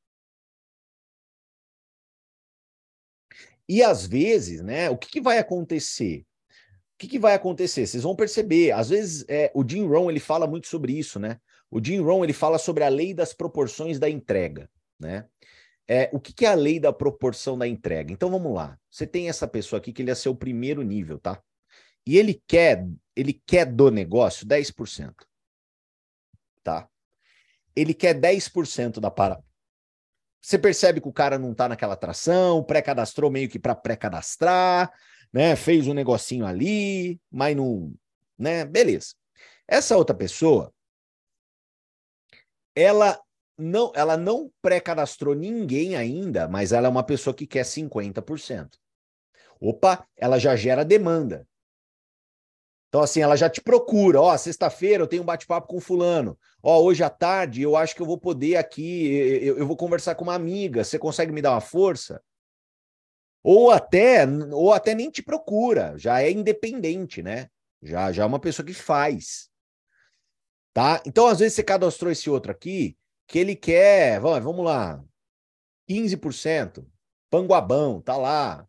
[3.67, 6.25] E às vezes, né, o que, que vai acontecer?
[7.01, 7.87] Que, que vai acontecer?
[7.87, 11.39] Vocês vão perceber, às vezes é, o Jim Rohn ele fala muito sobre isso, né?
[11.71, 15.25] O Jim Rohn ele fala sobre a lei das proporções da entrega, né?
[15.87, 18.13] É, o que, que é a lei da proporção da entrega?
[18.13, 18.77] Então vamos lá.
[18.87, 21.41] Você tem essa pessoa aqui que ele é seu primeiro nível, tá?
[22.05, 25.11] E ele quer, ele quer do negócio 10%.
[26.63, 26.87] Tá?
[27.75, 29.43] Ele quer 10% da parada.
[30.39, 34.91] Você percebe que o cara não tá naquela atração, pré-cadastrou meio que para pré-cadastrar,
[35.31, 35.55] né?
[35.55, 37.93] Fez um negocinho ali, mas não,
[38.37, 38.65] né?
[38.65, 39.13] Beleza.
[39.67, 40.73] Essa outra pessoa,
[42.75, 43.19] ela
[43.57, 48.69] não, ela não pré-cadastrou ninguém ainda, mas ela é uma pessoa que quer 50%.
[49.59, 51.47] Opa, ela já gera demanda.
[52.89, 54.19] Então, assim, ela já te procura.
[54.19, 56.37] Ó, sexta-feira eu tenho um bate-papo com fulano.
[56.61, 59.07] Ó, hoje à tarde eu acho que eu vou poder aqui,
[59.41, 60.83] eu, eu, vou conversar com uma amiga.
[60.83, 62.21] Você consegue me dar uma força?
[63.43, 67.49] Ou até, ou até nem te procura, já é independente, né?
[67.81, 69.49] Já, já é uma pessoa que faz.
[70.73, 71.01] Tá?
[71.05, 75.03] Então, às vezes, você cadastrou esse outro aqui, que ele quer, vamos, vamos lá,
[75.89, 76.85] 15%,
[77.29, 78.67] panguabão, tá lá.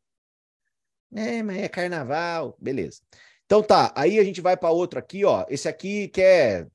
[1.15, 3.01] É, mas é carnaval, beleza.
[3.45, 5.45] Então tá, aí a gente vai para outro aqui, ó.
[5.49, 6.69] Esse aqui quer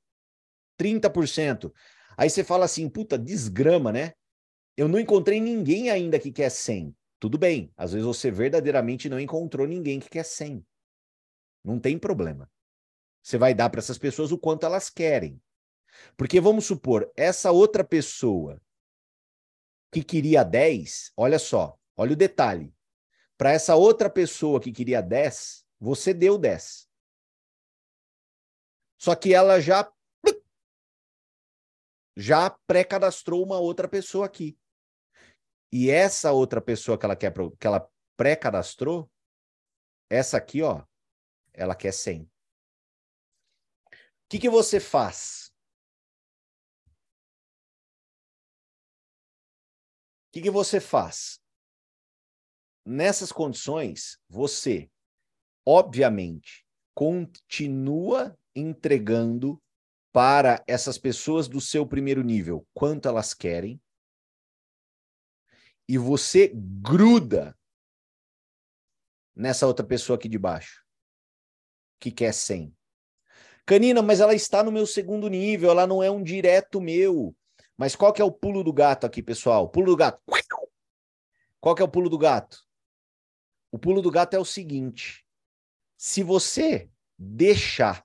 [0.78, 1.72] 30%.
[2.16, 4.12] Aí você fala assim, puta, desgrama, né?
[4.76, 6.94] Eu não encontrei ninguém ainda que quer 100.
[7.18, 10.64] Tudo bem, às vezes você verdadeiramente não encontrou ninguém que quer 100.
[11.64, 12.50] Não tem problema.
[13.22, 15.40] Você vai dar para essas pessoas o quanto elas querem.
[16.16, 18.60] Porque vamos supor, essa outra pessoa
[19.90, 22.72] que queria 10, olha só, olha o detalhe.
[23.36, 26.88] Para essa outra pessoa que queria 10, você deu 10.
[28.98, 29.90] Só que ela já
[32.16, 34.58] já pré-cadastrou uma outra pessoa aqui.
[35.70, 39.10] E essa outra pessoa que ela quer que ela pré-cadastrou,
[40.10, 40.84] essa aqui, ó,
[41.52, 42.22] ela quer 100.
[42.22, 42.28] O
[44.28, 45.52] que, que você faz?
[50.28, 51.40] O que, que você faz?
[52.88, 54.90] nessas condições, você,
[55.64, 56.64] obviamente,
[56.94, 59.62] continua entregando
[60.10, 63.78] para essas pessoas do seu primeiro nível quanto elas querem,
[65.88, 67.58] e você gruda
[69.34, 70.84] nessa outra pessoa aqui de baixo,
[71.98, 72.76] que quer 100.
[73.64, 77.34] Canina, mas ela está no meu segundo nível, ela não é um direto meu.
[77.76, 79.68] Mas qual que é o pulo do gato aqui, pessoal?
[79.68, 80.20] Pulo do gato.
[81.60, 82.62] Qual que é o pulo do gato?
[83.70, 85.24] O pulo do gato é o seguinte:
[85.96, 88.04] se você deixar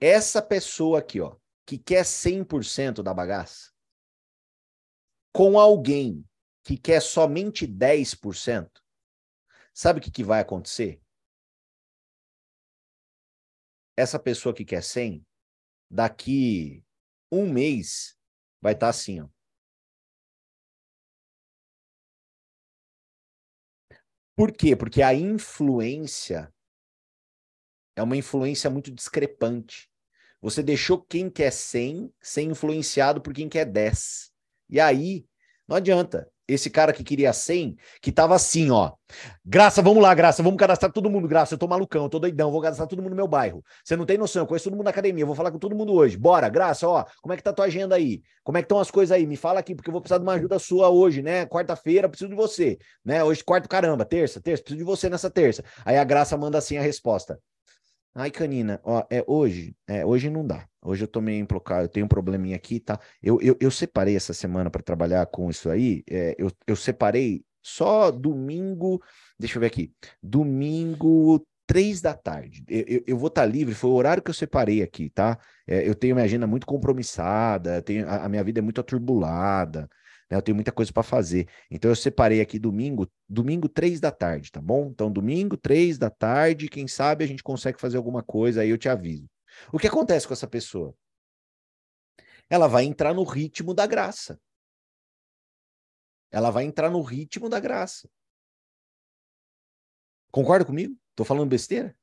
[0.00, 3.72] essa pessoa aqui, ó, que quer 100% da bagaça,
[5.32, 6.24] com alguém
[6.64, 8.70] que quer somente 10%,
[9.74, 11.00] sabe o que, que vai acontecer?
[13.96, 15.26] Essa pessoa que quer 100,
[15.90, 16.84] daqui
[17.30, 18.16] um mês,
[18.60, 19.28] vai estar tá assim, ó.
[24.34, 24.74] Por quê?
[24.74, 26.52] Porque a influência
[27.94, 29.90] é uma influência muito discrepante.
[30.40, 34.32] Você deixou quem quer 100 ser influenciado por quem quer 10.
[34.70, 35.26] E aí,
[35.68, 38.92] não adianta esse cara que queria 100, que tava assim, ó.
[39.44, 41.54] Graça, vamos lá, Graça, vamos cadastrar todo mundo, Graça.
[41.54, 43.62] Eu tô malucão, eu tô doidão, vou cadastrar todo mundo no meu bairro.
[43.84, 45.92] Você não tem noção, eu conheço todo mundo na academia, vou falar com todo mundo
[45.92, 46.16] hoje.
[46.16, 48.22] Bora, Graça, ó, como é que tá tua agenda aí?
[48.42, 49.26] Como é que estão as coisas aí?
[49.26, 51.46] Me fala aqui, porque eu vou precisar de uma ajuda sua hoje, né?
[51.46, 53.22] Quarta-feira, preciso de você, né?
[53.22, 55.62] Hoje, quarto, caramba, terça, terça, preciso de você nessa terça.
[55.84, 57.38] Aí a Graça manda assim a resposta.
[58.14, 60.68] Ai, Canina, ó, é hoje, é, hoje não dá.
[60.82, 63.00] Hoje eu tô meio emplocado, eu tenho um probleminha aqui, tá?
[63.22, 66.02] Eu, eu, eu separei essa semana para trabalhar com isso aí.
[66.10, 69.00] É, eu, eu separei só domingo,
[69.38, 69.92] deixa eu ver aqui,
[70.22, 72.62] domingo três da tarde.
[72.68, 75.38] Eu, eu, eu vou estar tá livre, foi o horário que eu separei aqui, tá?
[75.66, 79.88] É, eu tenho minha agenda muito compromissada, tenho, a, a minha vida é muito aturbulada.
[80.32, 80.38] Né?
[80.38, 81.46] Eu tenho muita coisa para fazer.
[81.70, 84.86] Então eu separei aqui domingo, domingo três da tarde, tá bom?
[84.86, 88.78] Então domingo três da tarde, quem sabe a gente consegue fazer alguma coisa aí eu
[88.78, 89.28] te aviso.
[89.70, 90.96] O que acontece com essa pessoa?
[92.48, 94.40] Ela vai entrar no ritmo da graça.
[96.30, 98.08] Ela vai entrar no ritmo da graça.
[100.30, 100.96] Concorda comigo?
[101.14, 101.94] Tô falando besteira?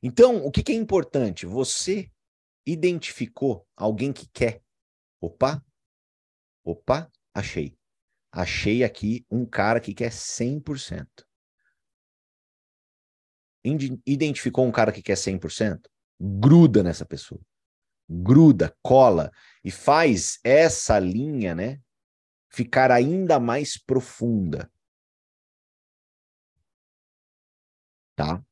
[0.00, 1.44] Então, o que, que é importante?
[1.44, 2.08] Você
[2.64, 4.62] identificou alguém que quer
[5.20, 5.62] Opa,
[6.64, 7.76] opa, achei.
[8.32, 11.26] Achei aqui um cara que quer 100%.
[14.06, 15.88] Identificou um cara que quer 100%?
[16.18, 17.40] Gruda nessa pessoa.
[18.08, 19.30] Gruda, cola
[19.62, 21.80] e faz essa linha, né,
[22.50, 24.70] ficar ainda mais profunda.
[28.16, 28.42] Tá?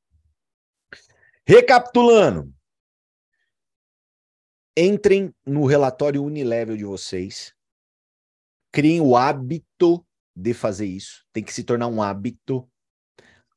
[1.46, 2.54] Recapitulando,
[4.78, 7.52] entrem no relatório Unilevel de vocês,
[8.70, 10.06] criem o hábito
[10.36, 12.70] de fazer isso, tem que se tornar um hábito.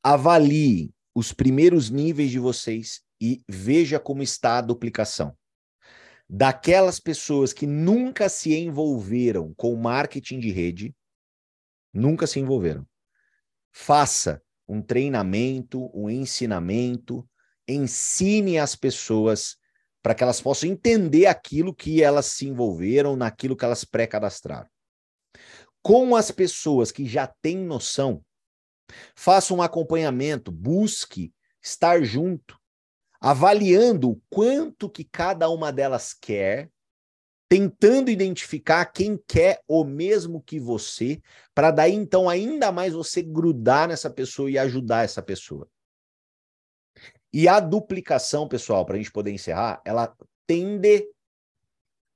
[0.01, 5.37] Avalie os primeiros níveis de vocês e veja como está a duplicação.
[6.27, 10.95] Daquelas pessoas que nunca se envolveram com marketing de rede,
[11.93, 12.87] nunca se envolveram.
[13.71, 17.29] Faça um treinamento, um ensinamento,
[17.67, 19.60] ensine as pessoas
[20.01, 24.67] para que elas possam entender aquilo que elas se envolveram, naquilo que elas pré-cadastraram.
[25.81, 28.23] Com as pessoas que já têm noção,
[29.15, 32.59] faça um acompanhamento, busque estar junto,
[33.19, 36.69] avaliando o quanto que cada uma delas quer,
[37.47, 41.21] tentando identificar quem quer o mesmo que você,
[41.53, 45.67] para daí então ainda mais você grudar nessa pessoa e ajudar essa pessoa.
[47.33, 50.13] E a duplicação, pessoal, para a gente poder encerrar, ela
[50.45, 51.07] tende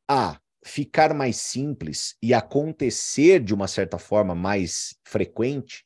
[0.08, 5.86] a ficar mais simples e acontecer de uma certa forma mais frequente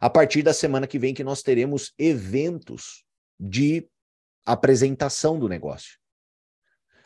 [0.00, 3.04] a partir da semana que vem que nós teremos eventos
[3.38, 3.88] de
[4.46, 5.98] apresentação do negócio.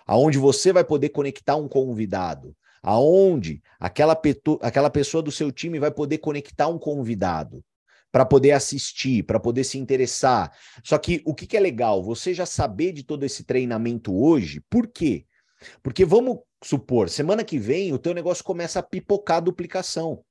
[0.07, 4.21] Aonde você vai poder conectar um convidado, aonde aquela,
[4.61, 7.65] aquela pessoa do seu time vai poder conectar um convidado,
[8.13, 10.53] para poder assistir, para poder se interessar.
[10.85, 12.03] Só que o que, que é legal?
[12.03, 15.25] Você já saber de todo esse treinamento hoje, por quê?
[15.83, 20.23] Porque vamos supor, semana que vem o teu negócio começa a pipocar a duplicação.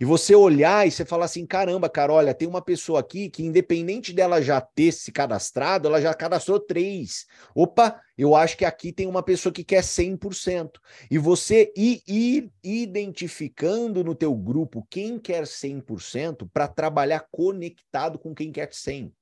[0.00, 3.44] E você olhar e você falar assim: caramba, cara, olha, tem uma pessoa aqui que,
[3.44, 7.26] independente dela já ter se cadastrado, ela já cadastrou três.
[7.54, 10.80] Opa, eu acho que aqui tem uma pessoa que quer 100%.
[11.10, 18.34] E você ir, ir identificando no teu grupo quem quer 100% para trabalhar conectado com
[18.34, 19.12] quem quer 100%.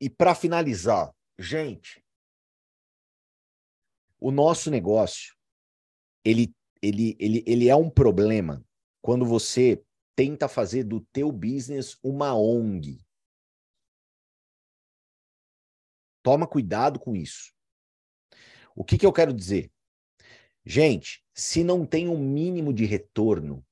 [0.00, 2.04] E para finalizar, gente,
[4.26, 5.36] o nosso negócio
[6.24, 6.52] ele,
[6.82, 8.66] ele, ele, ele é um problema
[9.00, 9.80] quando você
[10.16, 13.06] tenta fazer do teu business uma ONG.
[16.24, 17.52] Toma cuidado com isso.
[18.74, 19.70] O que, que eu quero dizer?
[20.64, 23.64] Gente, se não tem um mínimo de retorno,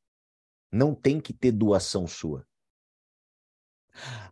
[0.70, 2.46] não tem que ter doação sua.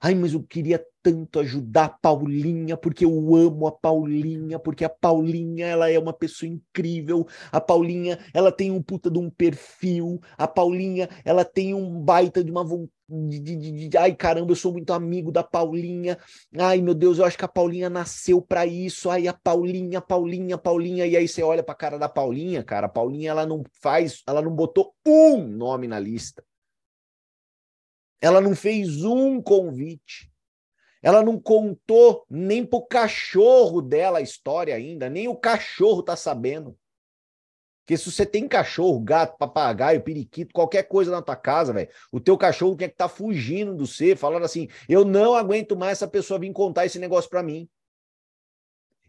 [0.00, 4.88] Ai, mas eu queria tanto ajudar a Paulinha, porque eu amo a Paulinha, porque a
[4.88, 7.26] Paulinha, ela é uma pessoa incrível.
[7.50, 10.20] A Paulinha, ela tem um puta de um perfil.
[10.36, 12.64] A Paulinha, ela tem um baita de uma
[13.08, 16.18] de, de, de, ai caramba, eu sou muito amigo da Paulinha.
[16.58, 19.10] Ai meu Deus, eu acho que a Paulinha nasceu para isso.
[19.10, 21.06] Ai a Paulinha, Paulinha, Paulinha.
[21.06, 22.86] E aí você olha para cara da Paulinha, cara.
[22.86, 26.42] A Paulinha ela não faz, ela não botou um nome na lista.
[28.22, 30.32] Ela não fez um convite.
[31.02, 36.78] Ela não contou nem pro cachorro dela a história ainda, nem o cachorro tá sabendo.
[37.80, 42.20] Porque se você tem cachorro, gato, papagaio, periquito, qualquer coisa na tua casa, velho, o
[42.20, 45.98] teu cachorro tinha que estar tá fugindo do você, falando assim: eu não aguento mais
[45.98, 47.68] essa pessoa vir contar esse negócio para mim.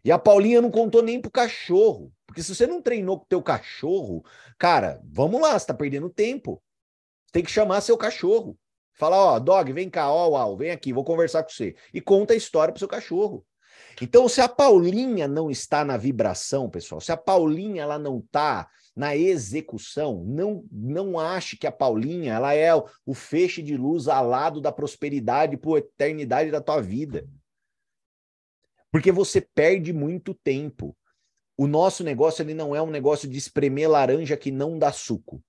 [0.04, 2.12] E a Paulinha não contou nem pro cachorro.
[2.26, 4.24] Porque se você não treinou com o teu cachorro,
[4.58, 6.60] cara, vamos lá, você tá perdendo tempo.
[7.26, 8.58] Você tem que chamar seu cachorro.
[8.94, 11.74] Fala, ó, dog, vem cá, ó, uau, vem aqui, vou conversar com você.
[11.92, 13.44] E conta a história pro seu cachorro.
[14.00, 18.68] Então, se a Paulinha não está na vibração, pessoal, se a Paulinha ela não está
[18.94, 24.60] na execução, não não ache que a Paulinha ela é o feixe de luz alado
[24.60, 27.26] da prosperidade por eternidade da tua vida.
[28.92, 30.96] Porque você perde muito tempo.
[31.56, 35.42] O nosso negócio ele não é um negócio de espremer laranja que não dá suco.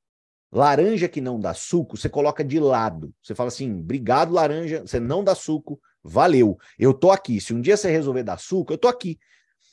[0.51, 3.13] Laranja que não dá suco, você coloca de lado.
[3.21, 6.57] Você fala assim: obrigado, laranja, você não dá suco, valeu.
[6.77, 7.41] Eu tô aqui.
[7.41, 9.19] Se um dia você resolver dar suco, eu tô aqui.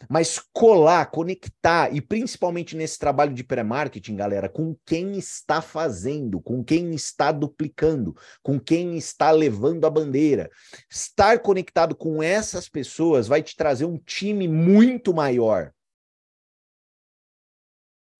[0.08, 6.64] Mas colar, conectar, e principalmente nesse trabalho de pré-marketing, galera, com quem está fazendo, com
[6.64, 10.50] quem está duplicando, com quem está levando a bandeira.
[10.90, 15.72] Estar conectado com essas pessoas vai te trazer um time muito maior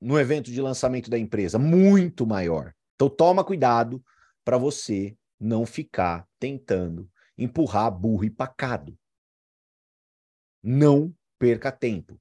[0.03, 2.75] no evento de lançamento da empresa, muito maior.
[2.97, 4.03] Então toma cuidado
[4.45, 8.99] para você não ficar tentando empurrar burro e pacado.
[10.63, 12.21] Não perca tempo.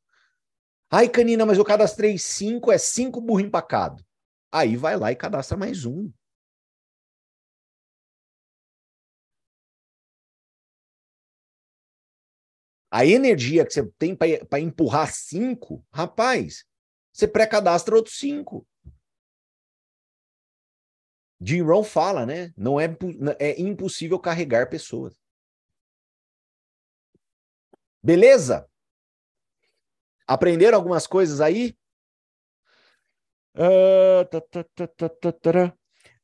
[0.89, 4.05] Ai, Canina, mas eu cadastrei cinco, é cinco burro empacado.
[4.51, 6.11] Aí vai lá e cadastra mais um.
[12.91, 16.65] A energia que você tem para empurrar cinco, rapaz,
[17.11, 18.67] você pré-cadastra outros cinco.
[21.39, 22.53] Jim Rohn fala, né?
[22.55, 22.87] Não é,
[23.39, 25.19] é impossível carregar pessoas.
[28.03, 28.69] Beleza?
[30.27, 31.75] Aprenderam algumas coisas aí?
[33.55, 34.23] Uh,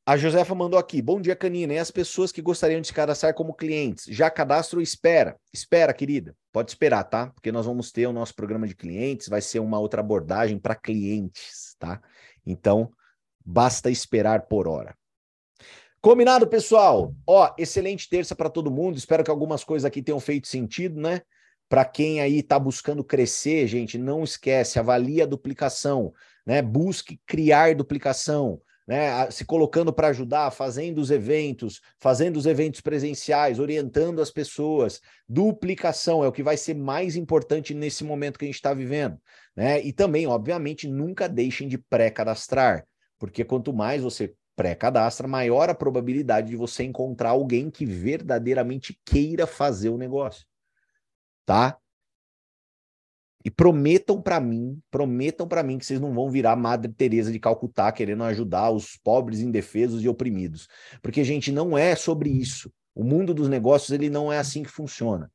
[0.08, 1.02] a Josefa mandou aqui.
[1.02, 1.74] Bom dia, Canina.
[1.74, 4.06] E as pessoas que gostariam de se cadastrar como clientes?
[4.06, 4.82] Já cadastro?
[4.82, 5.36] Espera.
[5.54, 6.34] Espera, querida.
[6.54, 7.28] Pode esperar, tá?
[7.28, 9.28] Porque nós vamos ter o nosso programa de clientes.
[9.28, 12.02] Vai ser uma outra abordagem para clientes, tá?
[12.46, 12.90] Então,
[13.46, 14.96] basta esperar por hora.
[16.00, 17.14] Combinado, pessoal?
[17.28, 18.98] Ó, excelente terça para todo mundo.
[18.98, 21.20] Espero que algumas coisas aqui tenham feito sentido, né?
[21.68, 26.14] Para quem aí está buscando crescer, gente, não esquece, avalie a duplicação,
[26.46, 26.62] né?
[26.62, 33.60] Busque criar duplicação né, se colocando para ajudar, fazendo os eventos, fazendo os eventos presenciais,
[33.60, 35.02] orientando as pessoas.
[35.28, 39.20] Duplicação é o que vai ser mais importante nesse momento que a gente está vivendo.
[39.54, 39.84] Né?
[39.84, 42.88] E também, obviamente, nunca deixem de pré-cadastrar,
[43.20, 49.46] porque quanto mais você pré-cadastra, maior a probabilidade de você encontrar alguém que verdadeiramente queira
[49.46, 50.48] fazer o negócio.
[51.46, 51.78] Tá?
[53.48, 57.40] E prometam para mim, prometam para mim que vocês não vão virar Madre Teresa de
[57.40, 60.68] Calcutá querendo ajudar os pobres, indefesos e oprimidos.
[61.02, 62.70] Porque gente, não é sobre isso.
[62.94, 65.32] O mundo dos negócios ele não é assim que funciona.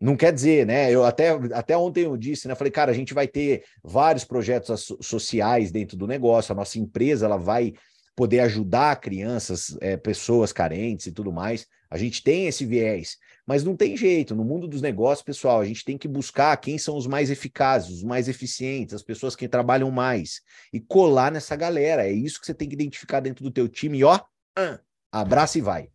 [0.00, 0.88] Não quer dizer, né?
[0.88, 2.54] Eu até, até ontem eu disse, né?
[2.54, 7.26] Falei, cara, a gente vai ter vários projetos sociais dentro do negócio, a nossa empresa
[7.26, 7.72] ela vai
[8.14, 11.66] poder ajudar crianças, é, pessoas carentes e tudo mais.
[11.90, 14.34] A gente tem esse viés, mas não tem jeito.
[14.34, 17.90] No mundo dos negócios, pessoal, a gente tem que buscar quem são os mais eficazes,
[17.90, 20.40] os mais eficientes, as pessoas que trabalham mais
[20.72, 22.06] e colar nessa galera.
[22.06, 23.98] É isso que você tem que identificar dentro do teu time.
[23.98, 24.20] E ó,
[25.10, 25.90] abraça e vai.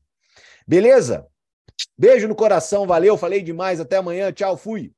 [0.67, 1.25] Beleza?
[1.97, 3.79] Beijo no coração, valeu, falei demais.
[3.79, 4.91] Até amanhã, tchau, fui.